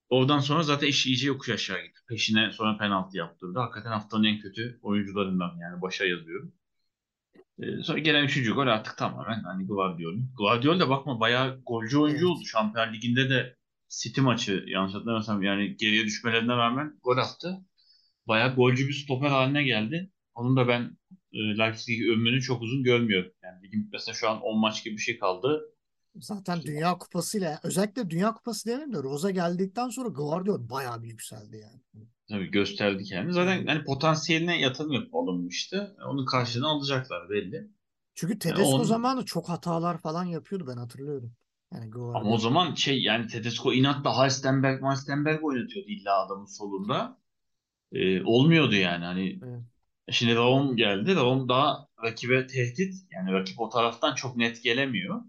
[0.09, 2.01] oradan sonra zaten iş iyice yokuş aşağı gitti.
[2.09, 3.59] Peşine sonra penaltı yaptırdı.
[3.59, 6.53] Hakikaten haftanın en kötü oyuncularından yani başa yazıyorum.
[7.59, 10.31] E, sonra gelen üçüncü gol artık tamamen hani Guardiola'nın.
[10.39, 12.37] Guardiola da bakma bayağı golcü oyuncu Evet.
[12.37, 12.45] oldu.
[12.47, 13.57] Şampiyon Ligi'nde de
[13.89, 17.59] City maçı yanlış hatırlamıyorsam yani geriye düşmelerine rağmen gol attı.
[18.29, 20.11] Bayağı golcü bir stoper haline geldi.
[20.35, 20.97] Onun da ben
[21.33, 23.33] e, Leipzig ömrünü çok uzun görmüyorum.
[23.43, 25.63] Yani ligin bitmesine şu an 10 maç gibi bir şey kaldı.
[26.21, 31.57] Zaten Dünya Kupası'yla özellikle Dünya Kupası diyelim de Roza geldikten sonra Guardiola bayağı bir yükseldi
[31.57, 32.07] yani.
[32.29, 33.33] Tabii gösterdi kendini.
[33.33, 35.97] Zaten hani potansiyeline yatırım yapıp alınmıştı.
[36.07, 37.69] Onun karşılığını alacaklar belli.
[38.15, 41.33] Çünkü Tedesco on- zamanı çok hatalar falan yapıyordu ben hatırlıyorum.
[41.73, 42.35] Yani Ama Guardiola.
[42.35, 47.19] o zaman şey yani Tedesco inatla Halstenberg, Halstenberg oynatıyordu illa adamın solunda.
[47.93, 49.63] Ee, olmuyordu yani hani Evet.
[50.11, 51.17] şimdi Raum geldi.
[51.17, 52.95] Raum daha rakibe tehdit.
[53.13, 55.23] Yani rakip o taraftan çok net gelemiyor.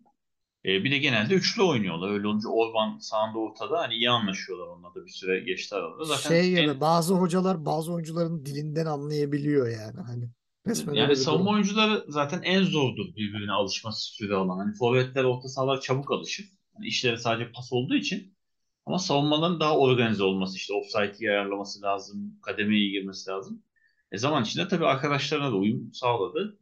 [0.68, 2.10] Ee, bir de genelde üçlü oynuyorlar.
[2.12, 6.04] Öyle olunca Orban sağında ortada hani iyi anlaşıyorlar onunla da bir süre geçti arada.
[6.04, 10.30] Zaten Şey gibi en- bazı hocalar bazı oyuncuların dilinden anlayabiliyor yani hani.
[10.68, 11.54] Resmen Yani savunma durum.
[11.56, 14.58] oyuncuları zaten en zordur birbirine alışması süre alan.
[14.58, 16.46] Hani forvetler, orta sahalar çabuk alışır.
[16.76, 18.38] Hani işleri sadece pas olduğu için.
[18.86, 23.64] Ama savunmaların daha organize olması, işte offside'i ayarlaması lazım, kademeye girmesi lazım.
[24.12, 26.60] E zaman içinde tabii arkadaşlarına da uyum sağladı.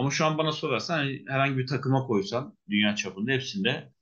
[0.00, 3.92] Ama şu an bana sorarsan hani herhangi bir takıma koysan dünya çapında hepsinde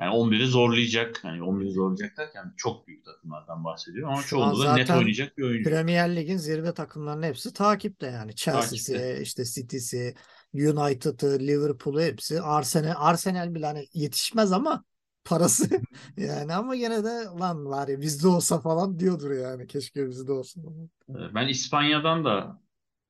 [0.00, 1.24] yani 11'i zorlayacak.
[1.24, 5.70] Hani 11'i zorlayacak derken çok büyük takımlardan bahsediyorum ama çoğunda da net oynayacak bir oyuncu.
[5.70, 8.34] Premier Lig'in zirve takımlarının hepsi takipte yani.
[8.34, 9.22] Chelsea'si, Takipte.
[9.22, 10.14] işte City'si,
[10.54, 12.40] United'ı, Liverpool'u hepsi.
[12.40, 14.84] Arsenal, Arsenal bile hani yetişmez ama
[15.24, 15.68] parası
[16.16, 19.66] yani ama gene de lan var ya bizde olsa falan diyordur yani.
[19.66, 20.60] Keşke bizde olsa.
[21.08, 22.60] Ee, Ben İspanya'dan da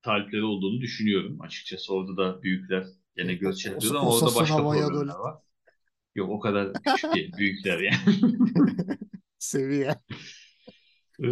[0.07, 1.95] talipleri olduğunu düşünüyorum açıkçası.
[1.95, 5.35] Orada da büyükler gene göz çekiyordu ama orada başka problemler var.
[6.14, 7.99] Yok o kadar küçük değil, büyükler yani.
[9.38, 9.95] seviye.
[11.21, 11.27] Ee,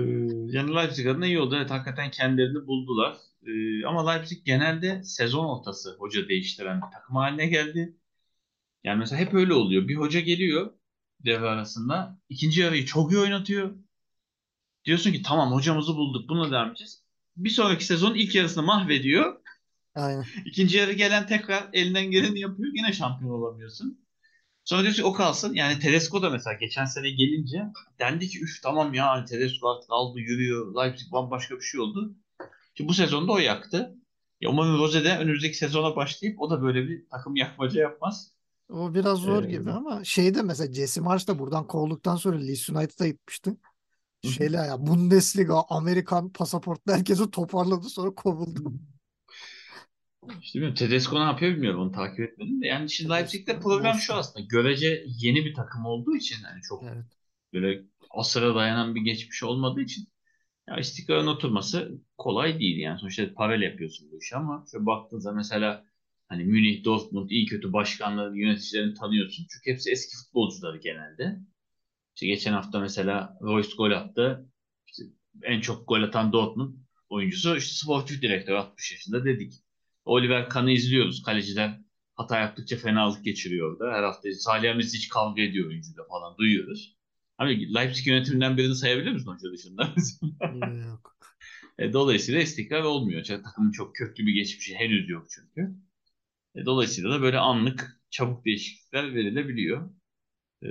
[0.47, 1.57] yani Leipzig adına iyi oldu.
[1.57, 3.17] Evet hakikaten kendilerini buldular.
[3.47, 7.97] Ee, ama Leipzig genelde sezon ortası hoca değiştiren bir takım haline geldi.
[8.85, 9.89] Yani mesela hep öyle oluyor.
[9.89, 10.73] Bir hoca geliyor
[11.21, 12.19] devre arasında.
[12.29, 13.75] ikinci yarıyı çok iyi oynatıyor.
[14.85, 17.04] Diyorsun ki tamam hocamızı bulduk buna devam edeceğiz.
[17.37, 19.37] Bir sonraki sezon ilk yarısını mahvediyor.
[19.95, 20.25] Aynen.
[20.45, 22.73] İkinci yarı gelen tekrar elinden geleni yapıyor.
[22.75, 24.05] Yine şampiyon olamıyorsun.
[24.65, 25.55] Sonra diyorsun ki o kalsın.
[25.55, 27.63] Yani Tedesco da mesela geçen sene gelince
[27.99, 30.75] dendi ki üf tamam ya hani Tedesco artık aldı yürüyor.
[30.75, 32.15] Leipzig bambaşka bir şey oldu.
[32.75, 33.97] Ki bu sezonda o yaktı.
[34.41, 38.31] Ya umarım Rose de önümüzdeki sezona başlayıp o da böyle bir takım yakmaca yapmaz.
[38.69, 42.71] O biraz zor gibi Ee, ama şeyde mesela Jesse Marsch da buradan kovulduktan sonra Leeds
[42.71, 43.57] United'a gitmişti.
[44.33, 48.73] Şeyle ya Bundesliga, Amerikan pasaportlu herkesi toparladı sonra kovuldu.
[50.41, 52.67] İşte bilmiyorum Tedesco ne yapıyor bilmiyorum onu takip etmedim de.
[52.67, 54.47] Yani şimdi Leipzig'te Tedesco problem şu aslında.
[54.47, 57.05] Görece yeni bir takım olduğu için hani çok Evet.
[57.53, 60.09] böyle asıra dayanan bir geçmiş olmadığı için
[60.69, 62.99] ya istikrarın oturması kolay değil yani.
[62.99, 65.85] Sonuçta paralel yapıyorsun bu işi ama şöyle baktığın zaman mesela
[66.29, 69.47] hani Münih, Dortmund iyi kötü başkanların, yöneticilerini tanıyorsun.
[69.51, 71.41] Çünkü hepsi eski futbolcuları genelde.
[72.15, 74.51] İşte geçen hafta mesela Royce gol attı.
[74.87, 75.03] İşte
[75.43, 76.75] en çok gol atan Dortmund
[77.09, 79.53] oyuncusu işte sportif direktör 60 yaşında dedik.
[80.05, 81.23] Oliver Kahn'ı izliyoruz.
[81.23, 81.81] Kaleciler
[82.15, 83.97] hata yaptıkça fenalık geçiriyor orada.
[83.97, 86.97] Her hafta Salih hiç kavga ediyor oyuncuyla falan duyuyoruz.
[87.39, 89.95] Abi Leipzig yönetiminden birini sayabilir misin hoca dışında?
[90.87, 91.15] Yok.
[91.79, 93.23] E, dolayısıyla istikrar olmuyor.
[93.23, 95.75] Çünkü takımın çok köklü bir geçmişi henüz yok çünkü.
[96.55, 99.91] E, dolayısıyla da böyle anlık çabuk değişiklikler verilebiliyor.
[100.63, 100.69] E,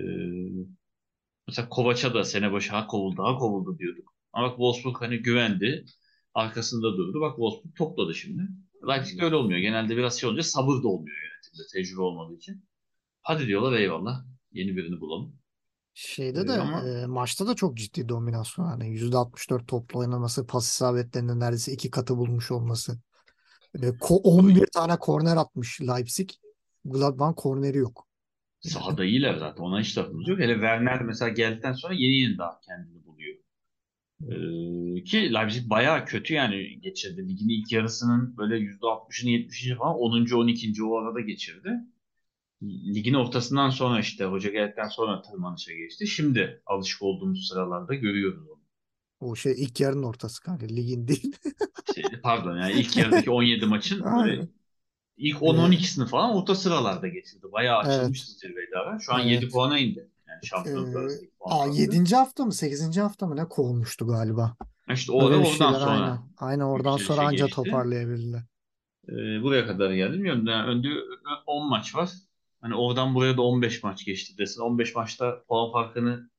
[1.47, 4.13] mesela Kovaç'a da sene başı ha kovuldu ha kovuldu diyorduk.
[4.33, 5.85] Ama bak Wolfsburg hani güvendi.
[6.33, 7.21] Arkasında durdu.
[7.21, 8.41] Bak Wolfsburg topladı şimdi.
[8.87, 9.59] Leipzig'de öyle olmuyor.
[9.59, 12.65] Genelde biraz şey olunca sabır da olmuyor yönetimde tecrübe olmadığı için.
[13.21, 14.25] Hadi diyorlar eyvallah.
[14.51, 15.35] Yeni birini bulalım.
[15.93, 18.65] Şeyde Ee, de ama e, maçta da çok ciddi dominasyon.
[18.65, 22.99] Hani %64 toplu oynaması, pas isabetlerinin neredeyse iki katı bulmuş olması.
[23.75, 26.29] E, ko- 11 tane korner atmış Leipzig.
[26.85, 28.07] Gladbach korneri yok.
[28.63, 29.63] Sahada iyiler zaten.
[29.63, 30.39] Ona hiç lafımız yok.
[30.39, 33.35] Hele Werner mesela geldikten sonra yeni yeni daha kendini buluyor.
[34.21, 37.29] Ee, ki Leipzig bayağı kötü yani geçirdi.
[37.29, 40.35] Ligin ilk yarısının böyle %60'ını 70'ini falan 10.
[40.35, 40.83] 12.
[40.83, 41.69] o arada geçirdi.
[42.63, 46.07] Ligin ortasından sonra işte hoca geldikten sonra tırmanışa geçti.
[46.07, 48.61] Şimdi alışık olduğumuz sıralarda görüyoruz onu.
[49.19, 50.65] o şey ilk yarının ortası kanka.
[50.65, 51.35] Ligin değil.
[51.95, 54.47] Şey, pardon yani ilk yarıdaki 17 maçın böyle.
[55.17, 57.47] İlk E, 10-12'sini falan orta sıralarda geçirdi.
[57.51, 57.99] Bayağı evet.
[57.99, 58.99] açılmıştı zirvede ara.
[58.99, 59.53] Şu an 7 Evet.
[59.53, 60.09] puana indi.
[60.27, 60.93] Yani şampiyonluk
[61.39, 61.81] puan aa, farkı.
[61.81, 62.15] 7.
[62.15, 62.97] hafta mı 8.
[62.97, 64.57] hafta mı ne kovulmuştu galiba.
[64.93, 65.79] İşte o da oradan şeyler aynen.
[65.79, 67.55] sonra Aynen oradan sonra yükselişe anca geçti.
[67.55, 68.43] toparlayabildiler.
[69.09, 70.13] Ee, buraya kadar geldi.
[70.13, 70.47] Bilmiyorum.
[70.47, 70.87] Yani önde
[71.45, 72.09] 10 maç var.
[72.61, 74.61] Hani oradan buraya da 15 maç geçti desin.
[74.61, 76.29] 15 maçta puan farkını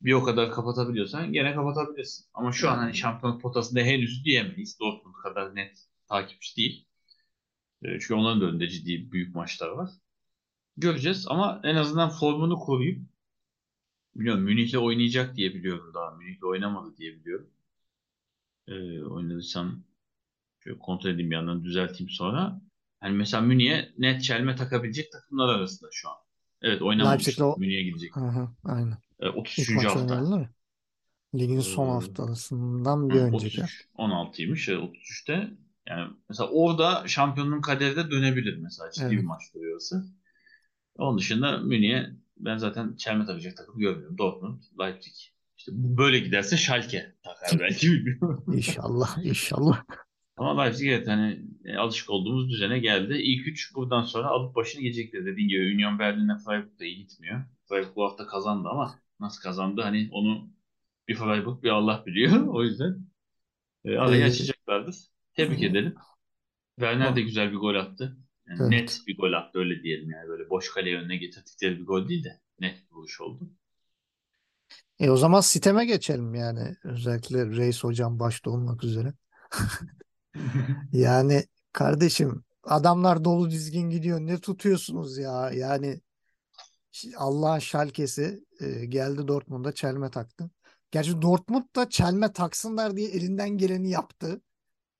[0.00, 2.26] bir o kadar kapatabiliyorsan gene kapatabilirsin.
[2.34, 4.78] Ama şu an hani Yani şampiyonluk potasında henüz diyemeyiz.
[4.80, 6.86] Dortmund kadar net takipçi değil.
[7.86, 9.90] Ee, çünkü onların da önünde ciddi büyük maçlar var.
[10.78, 13.08] Göreceğiz ama en azından formunu koruyup
[14.16, 16.10] bilmiyorum Münih'le oynayacak diye biliyorum daha.
[16.10, 17.50] Münih'le oynamadı diye biliyorum.
[18.68, 19.84] Ee, oynadıysam
[20.60, 22.62] şöyle kontrol edeyim bir yandan düzelteyim sonra.
[23.00, 26.16] Hani mesela Münih'e net çelme takabilecek takımlar arasında şu an.
[26.62, 27.44] Evet oynamamıştı.
[27.46, 28.14] o Münih'e gidecek.
[28.14, 28.98] hı hı, aynen.
[29.20, 29.74] Ee, İlk 33.
[29.74, 30.28] maç hafta.
[31.34, 33.62] Ligin son Ee, haftasından bir Hı, önceki.
[33.62, 34.68] 33, 16'ymış.
[34.68, 35.50] Evet, 33'te.
[35.88, 38.90] Yani mesela orada şampiyonluğun kaderi de dönebilir mesela.
[38.90, 39.24] Ciddi bir Evet.
[39.24, 40.04] maç duruyorsa.
[40.98, 44.18] Onun dışında Münih'e ben zaten çelme takacak takım görmüyorum.
[44.18, 45.14] Dortmund, Leipzig.
[45.56, 48.44] İşte bu böyle giderse Schalke takar belki bilmiyorum.
[48.54, 49.84] İnşallah, inşallah.
[50.36, 53.14] Ama Leipzig evet hani e, alışık olduğumuz düzene geldi.
[53.14, 55.26] İlk üç buradan sonra alıp başını gelecekler.
[55.26, 57.44] Dediğin gibi Union Berlin'le Freiburg da iyi gitmiyor.
[57.68, 60.50] Freiburg bu hafta kazandı ama nasıl kazandı hani onu
[61.08, 62.46] bir Freiburg bir Allah biliyor.
[62.48, 63.06] O yüzden
[63.84, 64.96] e, arayı Ee, açacaklardır.
[65.36, 65.94] Tebrik edelim.
[66.78, 68.16] Werner de güzel bir gol attı.
[68.48, 68.70] Yani evet.
[68.70, 70.28] net bir gol attı öyle diyelim yani.
[70.28, 73.50] Böyle boş kaleye önüne getirdikleri bir gol değil de net bir vuruş oldu.
[74.98, 76.76] E o zaman siteme geçelim yani.
[76.84, 79.12] Özellikle Reis hocam başta olmak üzere.
[80.92, 84.20] Yani kardeşim adamlar dolu dizgin gidiyor.
[84.20, 85.50] Ne tutuyorsunuz ya?
[85.50, 86.00] Yani
[87.16, 90.50] Allah'ın şalkesi e, geldi Dortmund'a çelme taktı.
[90.90, 94.40] Gerçi Dortmund da çelme taksınlar diye elinden geleni yaptı.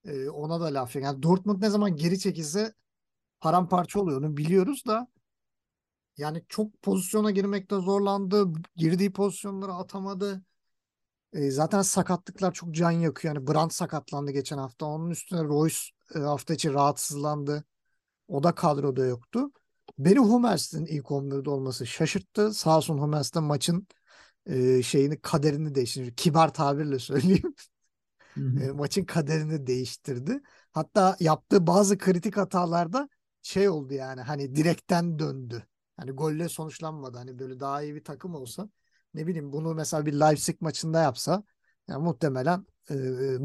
[0.07, 1.05] E, ona da laf yok.
[1.05, 2.75] Yani Dortmund ne zaman geri çekilse
[3.40, 4.21] paramparça oluyor.
[4.21, 5.09] Onu biliyoruz da
[6.16, 8.47] yani çok pozisyona girmekte zorlandı.
[8.77, 10.42] Girdiği pozisyonları atamadı.
[11.33, 13.35] E, zaten sakatlıklar çok can yakıyor.
[13.35, 14.87] Yani Brandt sakatlandı geçen hafta.
[14.87, 15.77] Onun üstüne Royce
[16.14, 17.64] e, hafta içi rahatsızlandı.
[18.29, 19.51] O da kadroda yoktu.
[19.99, 22.55] Beni Hummels'in ilk 11'de olması şaşırttı.
[22.55, 23.87] Sağ olsun Hummels de maçın
[24.47, 26.14] e, şeyini kaderini değiştirdi.
[26.14, 27.55] Kibar tabirle söyleyeyim.
[28.37, 30.40] E, maçın kaderini değiştirdi.
[30.72, 33.09] Hatta yaptığı bazı kritik hatalarda
[33.42, 35.66] şey oldu yani hani direkten döndü.
[35.96, 37.18] Hani golle sonuçlanmadı.
[37.18, 38.68] Hani böyle daha iyi bir takım olsa
[39.14, 41.42] ne bileyim bunu mesela bir Leipzig maçında yapsa
[41.88, 42.94] yani muhtemelen e,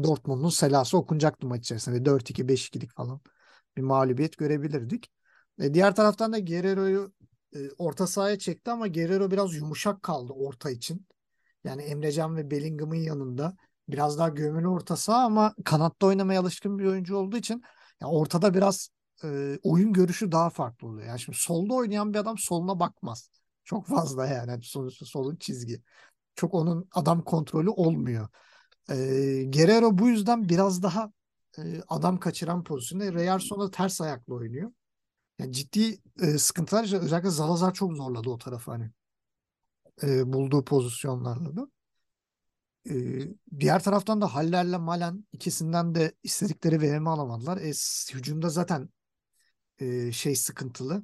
[0.02, 2.04] Dortmund'un selası okunacaktı maç içerisinde.
[2.04, 3.20] 4-2, 5-2'lik falan
[3.76, 5.10] bir mağlubiyet görebilirdik.
[5.58, 7.12] E, diğer taraftan da Guerrero'yu
[7.54, 11.06] e, orta sahaya çekti ama Guerrero biraz yumuşak kaldı orta için.
[11.64, 13.56] Yani Emrecan ve Bellingham'ın yanında
[13.88, 17.62] biraz daha gömülü orta saha ama kanatta oynamaya alışkın bir oyuncu olduğu için
[18.00, 18.88] yani ortada biraz
[19.24, 21.08] e, oyun görüşü daha farklı oluyor.
[21.08, 23.30] Yani şimdi solda oynayan bir adam soluna bakmaz.
[23.64, 24.62] Çok fazla yani.
[24.62, 25.82] Sonuçta solun çizgi.
[26.36, 28.28] Çok onun adam kontrolü olmuyor.
[28.90, 28.94] E,
[29.44, 31.12] Guerrero bu yüzden biraz daha
[31.58, 33.14] e, adam kaçıran pozisyonda.
[33.14, 34.72] Reyerson da ters ayaklı oynuyor.
[35.38, 36.82] Yani ciddi e, sıkıntılar.
[36.82, 38.90] Özellikle Zalazar çok zorladı o tarafı hani.
[40.02, 41.68] E, bulduğu pozisyonlarla da.
[42.90, 42.94] E,
[43.60, 47.56] diğer taraftan da Haller'le Malen ikisinden de istedikleri verimi alamadılar.
[47.58, 47.72] E,
[48.14, 48.88] hücumda zaten
[49.78, 51.02] e, şey sıkıntılı.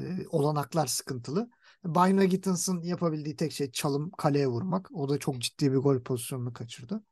[0.00, 1.50] E, olanaklar sıkıntılı.
[1.84, 4.88] Bayna Gittens'ın yapabildiği tek şey çalım kaleye vurmak.
[4.92, 7.04] O da çok ciddi bir gol pozisyonunu kaçırdı.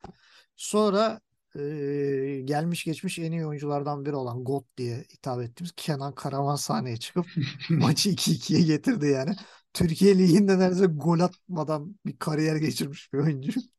[0.56, 1.20] Sonra
[1.56, 6.96] e, gelmiş geçmiş en iyi oyunculardan biri olan God diye hitap ettiğimiz Kenan Karaman sahneye
[6.96, 7.26] çıkıp
[7.70, 9.36] maçı 2-2'ye getirdi yani.
[9.72, 13.60] Türkiye Ligi'nde neredeyse gol atmadan bir kariyer geçirmiş bir oyuncu.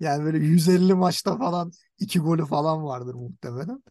[0.00, 3.82] Yani böyle 150 maçta falan iki golü falan vardır muhtemelen.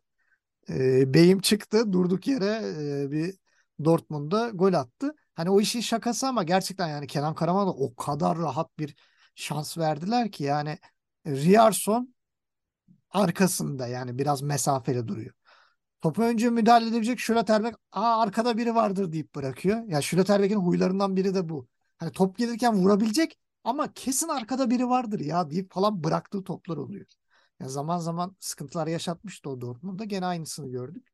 [0.69, 2.61] E, Beyim çıktı durduk yere
[3.03, 3.35] e, bir
[3.85, 5.15] Dortmund'da gol attı.
[5.35, 8.95] Hani o işin şakası ama gerçekten yani Kenan Karaman'a o kadar rahat bir
[9.35, 10.77] şans verdiler ki yani
[11.27, 12.15] Riyarson
[13.11, 15.33] arkasında yani biraz mesafeli duruyor.
[16.01, 19.83] Topu önce müdahale edebilecek Schlotterbeck aa arkada biri vardır deyip bırakıyor.
[19.87, 21.67] Ya Schlotterbeck'in huylarından biri de bu.
[21.97, 27.05] Hani top gelirken vurabilecek ama kesin arkada biri vardır ya deyip falan bıraktığı toplar oluyor.
[27.59, 30.03] Ya zaman zaman sıkıntılar yaşatmıştı o Dortmund'da.
[30.03, 31.07] Gene aynısını gördük.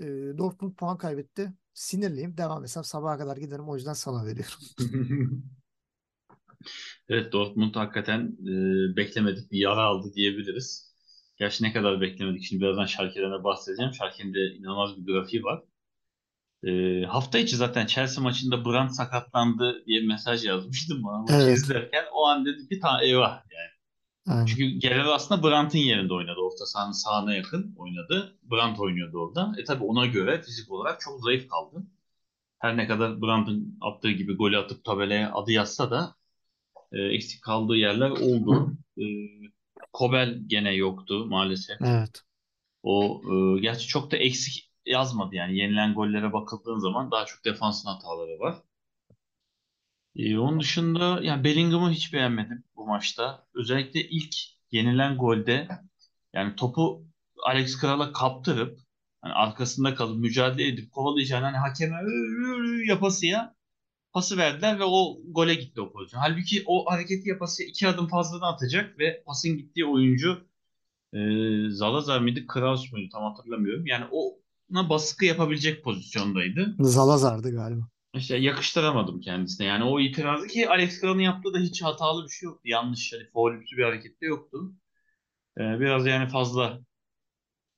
[0.00, 0.04] E,
[0.38, 1.52] Dortmund puan kaybetti.
[1.74, 2.36] Sinirliyim.
[2.36, 3.68] Devam etsem sabaha kadar giderim.
[3.68, 4.58] O yüzden sana veriyorum.
[7.08, 10.93] Evet Dortmund hakikaten e, beklemedik bir yara aldı diyebiliriz.
[11.38, 12.44] Gerçi ne kadar beklemedik.
[12.44, 13.92] Şimdi birazdan de bahsedeceğim.
[13.92, 15.62] Schalke'nin de inanılmaz bir grafiği var.
[16.66, 21.56] E, hafta içi zaten Chelsea maçında Brandt sakatlandı diye bir mesaj yazmıştım bana maçı Evet.
[21.56, 22.04] izlerken.
[22.12, 23.74] O an dedim ki ta eyvah yani.
[24.28, 24.46] Aynen.
[24.46, 26.40] Çünkü Gerrard aslında Brandt'ın yerinde oynadı.
[26.40, 28.38] Orta sahanın sağına yakın oynadı.
[28.42, 29.52] Brandt oynuyordu orada.
[29.58, 31.86] E tabi ona göre fizik olarak çok zayıf kaldı.
[32.58, 36.14] Her ne kadar Brandt'ın attığı gibi golü atıp tabelaya adı yazsa da
[36.92, 38.72] e, eksik kaldığı yerler oldu.
[38.98, 39.04] E,
[39.94, 41.76] Kobel gene yoktu maalesef.
[41.82, 42.22] Evet.
[42.82, 47.88] O e, gerçi çok da eksik yazmadı yani yenilen gollere bakıldığın zaman daha çok defansın
[47.88, 48.62] hataları var.
[50.16, 53.46] E, onun dışında yani Bellingham'ı hiç beğenmedim bu maçta.
[53.54, 54.34] Özellikle ilk
[54.70, 55.68] yenilen golde
[56.32, 57.04] yani topu
[57.46, 58.78] Alex Kral'a kaptırıp
[59.20, 61.96] hani arkasında kalıp mücadele edip kovalayacağını hani hakeme
[62.88, 63.54] yapasıya
[64.14, 66.20] pası verdiler ve o gole gitti o pozisyon.
[66.20, 70.48] Halbuki o hareketi yapasıya iki adım fazladan atacak ve pasın gittiği oyuncu
[71.12, 71.18] e,
[71.70, 73.86] Zalazar mıydı, Kraus muydu tam hatırlamıyorum.
[73.86, 76.76] Yani ona baskı yapabilecek pozisyondaydı.
[76.80, 77.88] Zalazar'dı galiba.
[78.14, 79.66] İşte yakıştıramadım kendisine.
[79.66, 82.68] Yani o itirazı ki Alex Kral'ın yaptığı da hiç hatalı bir şey yoktu.
[82.68, 84.72] Yanlış, hani faulümsü bir hareket de yoktu.
[85.58, 86.80] Ee, biraz yani fazla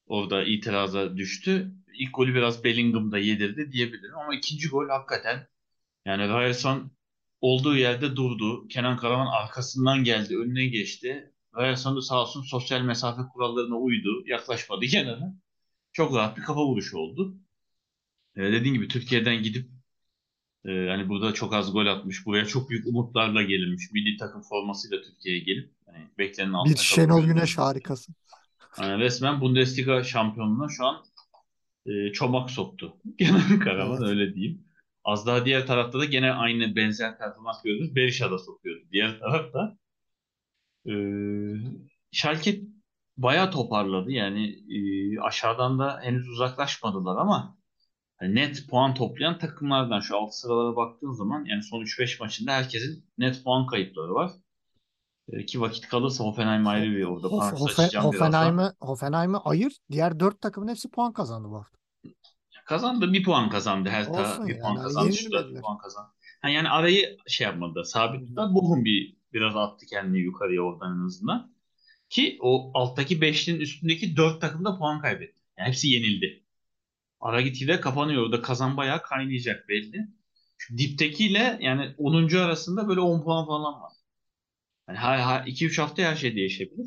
[0.07, 1.73] orada itiraza düştü.
[1.99, 4.19] İlk golü biraz Bellingham'da yedirdi diyebilirim.
[4.25, 5.47] Ama ikinci gol hakikaten
[6.07, 6.91] yani Ryerson
[7.41, 8.69] olduğu yerde durdu.
[8.69, 11.33] Kenan Karaman arkasından geldi, önüne geçti.
[11.57, 14.23] Ryerson da sağ olsun sosyal mesafe kurallarına uydu.
[14.27, 15.35] Yaklaşmadı Kenan'a.
[15.93, 17.37] Çok rahat bir kafa vuruşu oldu.
[18.37, 19.71] Ee, dediğim gibi Türkiye'den gidip
[20.67, 22.27] ee, hani burada çok az gol atmış.
[22.27, 23.93] Buraya çok büyük umutlarla gelinmiş.
[23.93, 27.25] Milli takım formasıyla Türkiye'ye gelip hani beklenenin altında Bir Şenol.
[27.25, 28.13] Güneş harikası.
[28.81, 31.05] Yani resmen Bundesliga şampiyonluğuna şu an
[31.87, 32.97] e, çomak soktu.
[33.19, 34.09] Kenan Karaman Evet.
[34.09, 34.66] öyle diyeyim.
[35.07, 37.97] Az daha diğer tarafta da gene aynı benzer performans görüyoruz.
[37.97, 39.77] Berisha da sokuyordu diğer tarafta.
[40.87, 40.93] Ee,
[42.13, 42.61] Schalke
[43.17, 44.11] bayağı toparladı.
[44.11, 44.79] Yani e,
[45.21, 47.57] aşağıdan da henüz uzaklaşmadılar ama
[48.17, 53.05] hani net puan toplayan takımlardan şu alt sıralara baktığın zaman yani son 3-5 maçında herkesin
[53.19, 54.31] net puan kayıpları var.
[55.29, 58.27] E, ki vakit kalırsa Hoffenheim ayrı bir orada Hof, parantez Hofe, açacağım birazdan.
[58.27, 59.79] Hoffenheim'i Hoffenheim'i ayır.
[59.91, 61.79] Diğer dört takımın hepsi puan kazandı bu hafta.
[62.67, 63.89] Kazandı bir puan kazandı.
[63.89, 65.13] Hertha Olsun bir yani, puan kazandı.
[65.13, 66.11] Stuttgart bir puan kazandı.
[66.43, 67.85] Ha, yani arayı şey yapmadı.
[67.85, 68.55] Sabit tuttular.
[68.55, 71.53] Bochum bir biraz attı kendini yukarıya oradan en azından.
[72.09, 75.43] Ki o alttaki beşlinin üstündeki dört takım da puan kaybetti.
[75.59, 76.43] Yani hepsi yenildi.
[77.21, 78.23] Ara gitgide kapanıyor.
[78.23, 80.09] Orada kazan bayağı kaynayacak belli.
[80.59, 82.37] Şu diptekiyle yani 10.
[82.37, 83.93] arasında böyle 10 puan falan var.
[84.89, 86.87] Yani her, her 2-3 hafta her şey değişebilir.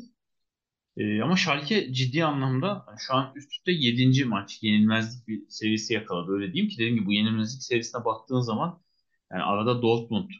[0.96, 4.24] Ee, ama Schalke ciddi anlamda şu an üst üste 7.
[4.24, 6.32] maç yenilmezlik bir serisi yakaladı.
[6.32, 8.82] Öyle diyeyim ki dediğim gibi bu yenilmezlik serisine baktığın zaman
[9.32, 10.30] yani arada Dortmund,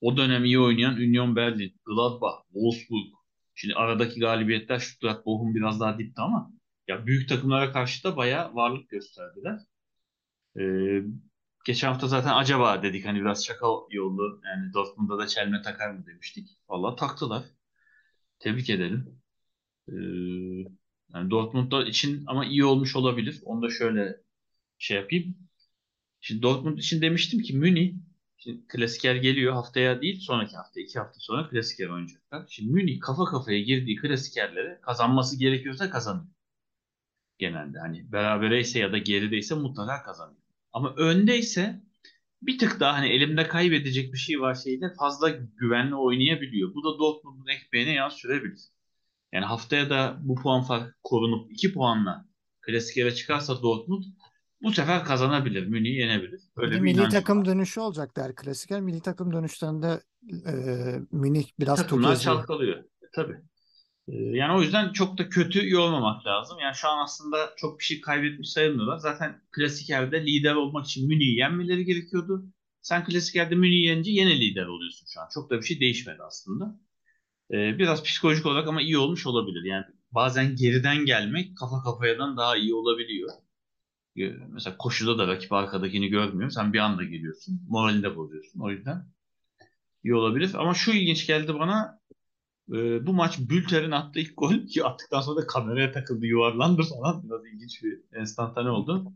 [0.00, 3.06] o dönem iyi oynayan Union Berlin, Gladbach, Wolfsburg.
[3.54, 6.52] Şimdi aradaki galibiyetler Stuttgart, Bochum biraz daha dipti ama
[6.88, 9.58] ya büyük takımlara karşı da bayağı varlık gösterdiler.
[10.60, 11.02] Ee,
[11.66, 16.06] geçen hafta zaten acaba dedik hani biraz şaka yollu yani Dortmund'da da çelme takar mı
[16.06, 16.48] demiştik.
[16.68, 17.42] Vallahi taktılar.
[18.38, 19.21] Tebrik edelim.
[19.92, 19.96] Ee,
[21.14, 23.40] yani Dortmund'da için ama iyi olmuş olabilir.
[23.44, 24.20] Onu da şöyle
[24.78, 25.36] şey yapayım.
[26.20, 27.94] Şimdi Dortmund için demiştim ki Münih
[28.36, 32.46] şimdi klasiker geliyor haftaya değil sonraki hafta iki hafta sonra klasiker oynayacaklar.
[32.50, 36.26] Şimdi Münih kafa kafaya girdiği klasikerleri kazanması gerekiyorsa kazanıyor.
[37.38, 40.42] Genelde hani berabereyse ya da gerideyse mutlaka kazanıyor.
[40.72, 41.82] Ama öndeyse
[42.42, 46.74] bir tık daha hani elimde kaybedecek bir şey var şeyde fazla güvenli oynayabiliyor.
[46.74, 48.60] Bu da Dortmund'un ekmeğine yağ sürebilir.
[49.32, 52.26] Yani haftaya da bu puan farkı korunup 2 puanla
[52.60, 54.04] klasikere çıkarsa Dortmund
[54.62, 55.66] bu sefer kazanabilir.
[55.66, 56.40] Münih'i yenebilir.
[56.56, 57.44] Öyle bir milli takım var.
[57.44, 58.80] dönüşü olacak der klasiker.
[58.80, 60.00] Milli takım dönüşlerinde
[60.46, 60.54] e,
[61.12, 62.78] Münih biraz Takımlar çalkalıyor.
[62.78, 63.36] E, tabii.
[64.08, 66.58] E, yani o yüzden çok da kötü yormamak lazım.
[66.58, 68.98] Yani şu an aslında çok bir şey kaybetmiş sayılmıyorlar.
[68.98, 72.44] Zaten klasikerde lider olmak için Münih'i yenmeleri gerekiyordu.
[72.82, 75.28] Sen klasikerde Münih'i yenince yine lider oluyorsun şu an.
[75.34, 76.80] Çok da bir şey değişmedi aslında.
[77.52, 79.64] E, biraz psikolojik olarak ama iyi olmuş olabilir.
[79.64, 83.30] Yani bazen geriden gelmek kafa kafayadan daha iyi olabiliyor.
[84.18, 86.50] E, Mesela koşuda da rakip arkadakini görmüyor.
[86.50, 87.62] Sen bir anda geliyorsun.
[87.68, 88.60] Moralini de bozuyorsun.
[88.60, 89.06] O yüzden
[90.04, 90.50] iyi olabilir.
[90.54, 92.00] Ama şu ilginç geldi bana.
[92.72, 97.24] E, bu maç Bülter'in attığı ilk gol ki attıktan sonra da kameraya takıldı yuvarlandı falan.
[97.24, 99.12] Biraz ilginç bir enstantane oldu.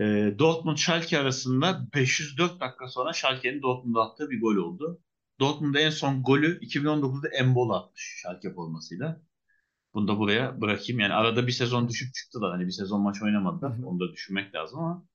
[0.00, 0.04] E,
[0.38, 5.00] Dortmund Schalke arasında 504 dakika sonra Schalke'nin Dortmund'a attığı bir gol oldu.
[5.40, 9.20] Dortmund'da en son golü 2019'da Embol atmış Schalke formasıyla.
[9.94, 11.00] Bunu da buraya bırakayım.
[11.00, 12.50] Yani arada bir sezon düşüp çıktılar.
[12.52, 13.78] Hani bir sezon maç oynamadılar.
[13.84, 15.06] Onu da düşünmek lazım ama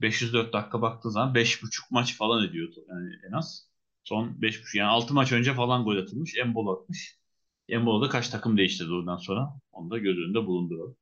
[0.00, 3.68] 504 dakika baktığı zaman 5,5 maç falan ediyordu yani en az.
[4.04, 6.36] Son 5,5 yani 6 maç önce falan gol atılmış.
[6.36, 7.18] Embol atmış.
[7.68, 9.60] Embol da kaç takım değiştirdi oradan sonra.
[9.72, 10.96] Onu da göz önünde bulunduralım.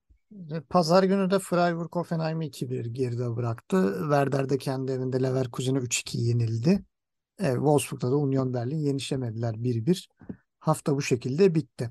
[0.71, 3.97] Pazar günü de Freiburg Hoffenheim'i 2-1 geride bıraktı.
[4.01, 6.85] Werder de kendi evinde Leverkusen'e 3-2 yenildi.
[7.39, 10.09] Evet, Wolfsburg'da da Union Berlin yenişemediler 1-1.
[10.59, 11.91] Hafta bu şekilde bitti.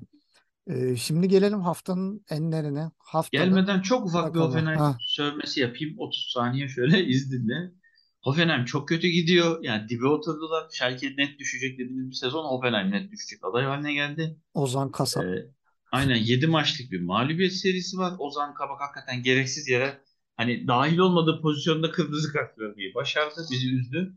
[0.66, 2.90] Ee, şimdi gelelim haftanın enlerine.
[2.98, 4.40] Haftada Gelmeden çok ufak bir.
[4.40, 4.96] Hoffenheim Ha.
[5.06, 5.94] sövmesi yapayım.
[5.98, 7.72] 30 saniye şöyle izninle.
[8.22, 9.58] Hoffenheim çok kötü gidiyor.
[9.64, 10.66] Yani dibe oturdular.
[10.72, 14.36] Schalke net düşecek dediğimiz bir sezon Hoffenheim net düşecek aday haline geldi.
[14.54, 15.24] Ozan Kasap.
[15.24, 15.46] Ee,
[15.92, 18.12] aynen 7 maçlık bir mağlubiyet serisi var.
[18.18, 19.98] Ozan Kabak hakikaten gereksiz yere
[20.36, 23.46] hani dahil olmadığı pozisyonda kırmızı kart vermeyi başardı.
[23.50, 24.14] Bizi üzdü.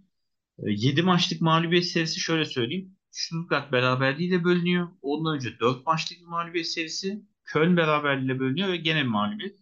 [0.59, 2.95] 7 maçlık mağlubiyet serisi şöyle söyleyeyim.
[3.11, 4.87] Stuttgart beraberliğiyle bölünüyor.
[5.01, 7.21] Ondan önce 4 maçlık bir mağlubiyet serisi.
[7.45, 9.59] Köln beraberliğiyle bölünüyor ve gene bir mağlubiyet.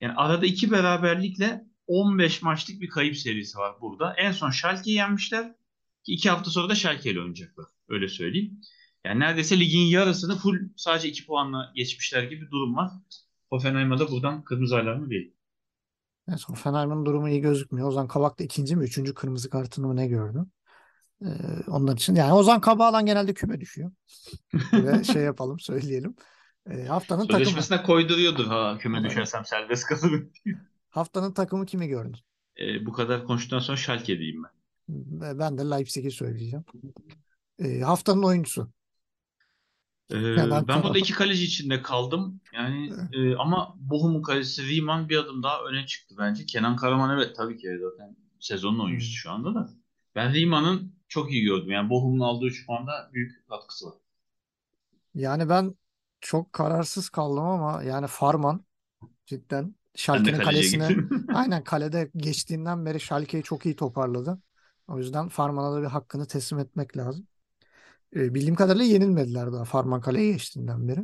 [0.00, 4.14] Yani arada iki beraberlikle 15 maçlık bir kayıp serisi var burada.
[4.14, 5.54] En son Schalke'yi yenmişler.
[6.04, 7.66] Ki hafta sonra da Schalke ile oynayacaklar.
[7.88, 8.60] Öyle söyleyeyim.
[9.04, 12.90] Yani neredeyse ligin yarısını full sadece 2 puanla geçmişler gibi bir durum var.
[13.50, 15.34] Hoffenheim'a da buradan kırmızı alarmı değil.
[16.28, 17.88] Evet, Hoffenheim'in durumu iyi gözükmüyor.
[17.88, 20.44] Ozan Kabak da ikinci mi üçüncü kırmızı kartını mı ne gördü?
[21.22, 21.26] Ee,
[21.68, 23.90] onlar için yani Ozan Kabak'la genelde küme düşüyor.
[24.72, 26.16] Ve şey yapalım söyleyelim.
[26.70, 27.38] Ee, haftanın takımı.
[27.38, 30.32] Sözleşmesine koyduruyordur ha küme düşersem serbest kalırım.
[30.90, 32.16] Haftanın takımı kimi gördün?
[32.60, 34.50] E, bu kadar konuştuktan sonra Schalke diyeyim ben.
[35.38, 36.64] Ben de Leipzig'i söyleyeceğim.
[37.58, 38.70] Ee, haftanın oyuncusu.
[40.12, 40.16] Ee,
[40.68, 42.40] ben burada iki kaleci içinde kaldım.
[42.52, 46.46] Yani e, ama Bochum'un kalecisi Riemann bir adım daha öne çıktı bence.
[46.46, 49.16] Kenan Karaman evet tabii ki zaten sezonun oyuncusu Hmm.
[49.16, 49.70] şu anda da.
[50.14, 51.70] Ben Riemann'ın çok iyi gördüm.
[51.70, 53.94] Yani Bochum'un aldığı 3 puanda büyük katkısı var.
[55.14, 55.74] Yani ben
[56.20, 58.64] çok kararsız kaldım ama yani Farman
[59.26, 61.26] cidden Schalke'nin kalesine gittim.
[61.30, 64.38] aynen kalede geçtiğinden beri Schalke'yi çok iyi toparladı.
[64.88, 67.28] O yüzden Farman'a da bir hakkını teslim etmek lazım.
[68.14, 71.00] Ee, bildiğim kadarıyla yenilmediler daha Farman kaleye geçtiğinden beri.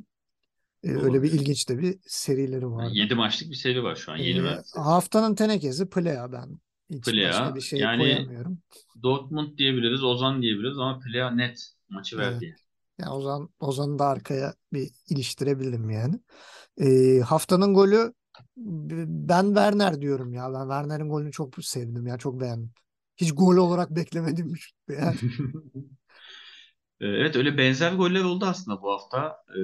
[0.85, 2.91] Ee, öyle bir ilginç de bir serileri vardı.
[2.95, 4.19] 7 maçlık bir seri var şu an.
[4.19, 4.73] Ee, Yenilmez.
[4.77, 6.61] haftanın tenekesi Plea ben.
[6.91, 8.59] Hiç Plea, bir şey yani- koyamıyorum.
[9.03, 12.27] Dortmund diyebiliriz, Ozan diyebiliriz ama Plea net maçı Evet.
[12.27, 12.57] verdi.
[12.99, 16.21] Yani Ozan, Ozan'ı da arkaya bir iliştirebildim yani.
[16.81, 18.13] Ee, haftanın golü
[19.07, 20.53] ben Werner diyorum ya.
[20.55, 22.19] Ben Werner'in golünü çok sevdim ya.
[22.19, 22.71] Çok beğendim.
[23.17, 23.97] Hiç gol olarak
[24.57, 25.17] şuttu yani.
[27.01, 29.37] Ee, Evet öyle benzer goller oldu aslında bu hafta.
[29.57, 29.61] Ee,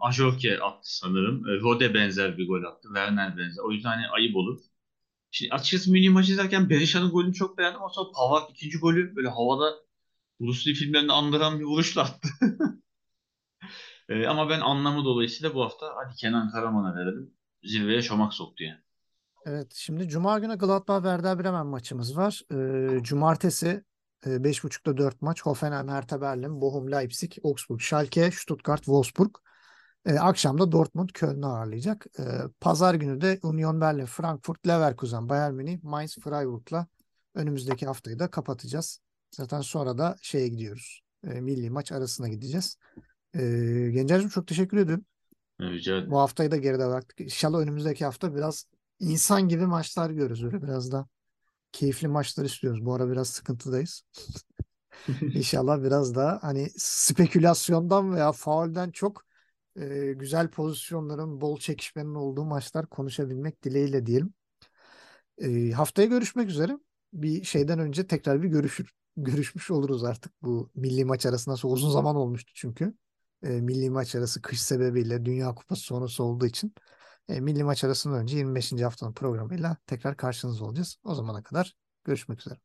[0.00, 1.48] Ajorke attı sanırım.
[1.48, 2.88] Ee, Rode benzer bir gol attı.
[2.88, 3.62] Werner benzer.
[3.62, 4.60] O yüzden hani ayıp olur.
[5.30, 7.80] Şimdi açıkçası milli maçı izlerken Berisha'nın golünü çok beğendim.
[7.80, 9.74] Ama sonra Pavard ikinci golü böyle havada
[10.40, 12.28] Bruce filmlerini andıran bir vuruşla attı.
[14.08, 17.34] Ee, ama ben anlamı dolayısıyla bu hafta hadi Kenan Karaman'a verelim.
[17.64, 18.80] Zirveye çomak soktu yani.
[19.46, 22.42] Evet, şimdi Cuma günü Gladbach Werder Bremen maçımız var.
[22.52, 23.84] Ee, Cumartesi e,
[24.30, 25.42] 5.30'da 4 maç.
[25.42, 29.34] Hoffenheim, Hertha Berlin, Bochum, Leipzig, Augsburg, Schalke, Stuttgart, Wolfsburg.
[30.06, 32.06] Ee, akşam da Dortmund Köln'ü ağırlayacak.
[32.18, 32.22] Ee,
[32.60, 36.86] Pazar günü de Union Berlin, Frankfurt, Leverkusen, Bayern Münih, Mainz, Freiburg'la
[37.34, 39.00] önümüzdeki haftayı da kapatacağız.
[39.30, 41.02] Zaten sonra da şeye gidiyoruz.
[41.24, 42.78] Ee, milli maç arasına gideceğiz.
[43.34, 43.40] Ee,
[43.92, 45.04] Gencer'cim çok teşekkür ediyorum.
[45.60, 46.10] Rica ederim.
[46.10, 47.20] Bu haftayı da geride bıraktık.
[47.20, 48.66] İnşallah önümüzdeki hafta biraz
[49.00, 50.44] insan gibi maçlar görürüz.
[50.44, 51.06] Öyle biraz da
[51.74, 52.84] keyifli maçlar istiyoruz.
[52.84, 54.02] Bu ara biraz sıkıntıdayız.
[55.34, 59.24] İnşallah biraz daha hani spekülasyondan veya faulden çok
[59.76, 64.34] e, güzel pozisyonların, bol çekişmenin olduğu maçlar konuşabilmek dileğiyle diyelim.
[65.38, 66.78] E, haftaya görüşmek üzere.
[67.12, 71.56] Bir şeyden önce tekrar bir görüşür, görüşmüş oluruz artık bu milli maç arasında.
[71.56, 72.94] Sonra uzun zaman olmuştu çünkü.
[73.42, 76.74] E, milli maç arası kış sebebiyle Dünya Kupası sonrası olduğu için
[77.28, 78.72] e, milli maç arasından önce 25.
[78.72, 80.96] haftanın programıyla tekrar karşınızda olacağız.
[81.04, 82.58] O zamana kadar görüşmek üzere.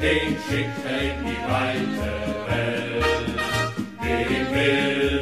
[0.00, 2.10] Den schickt er in die weite
[2.48, 3.04] Welt.
[4.02, 5.19] Dem will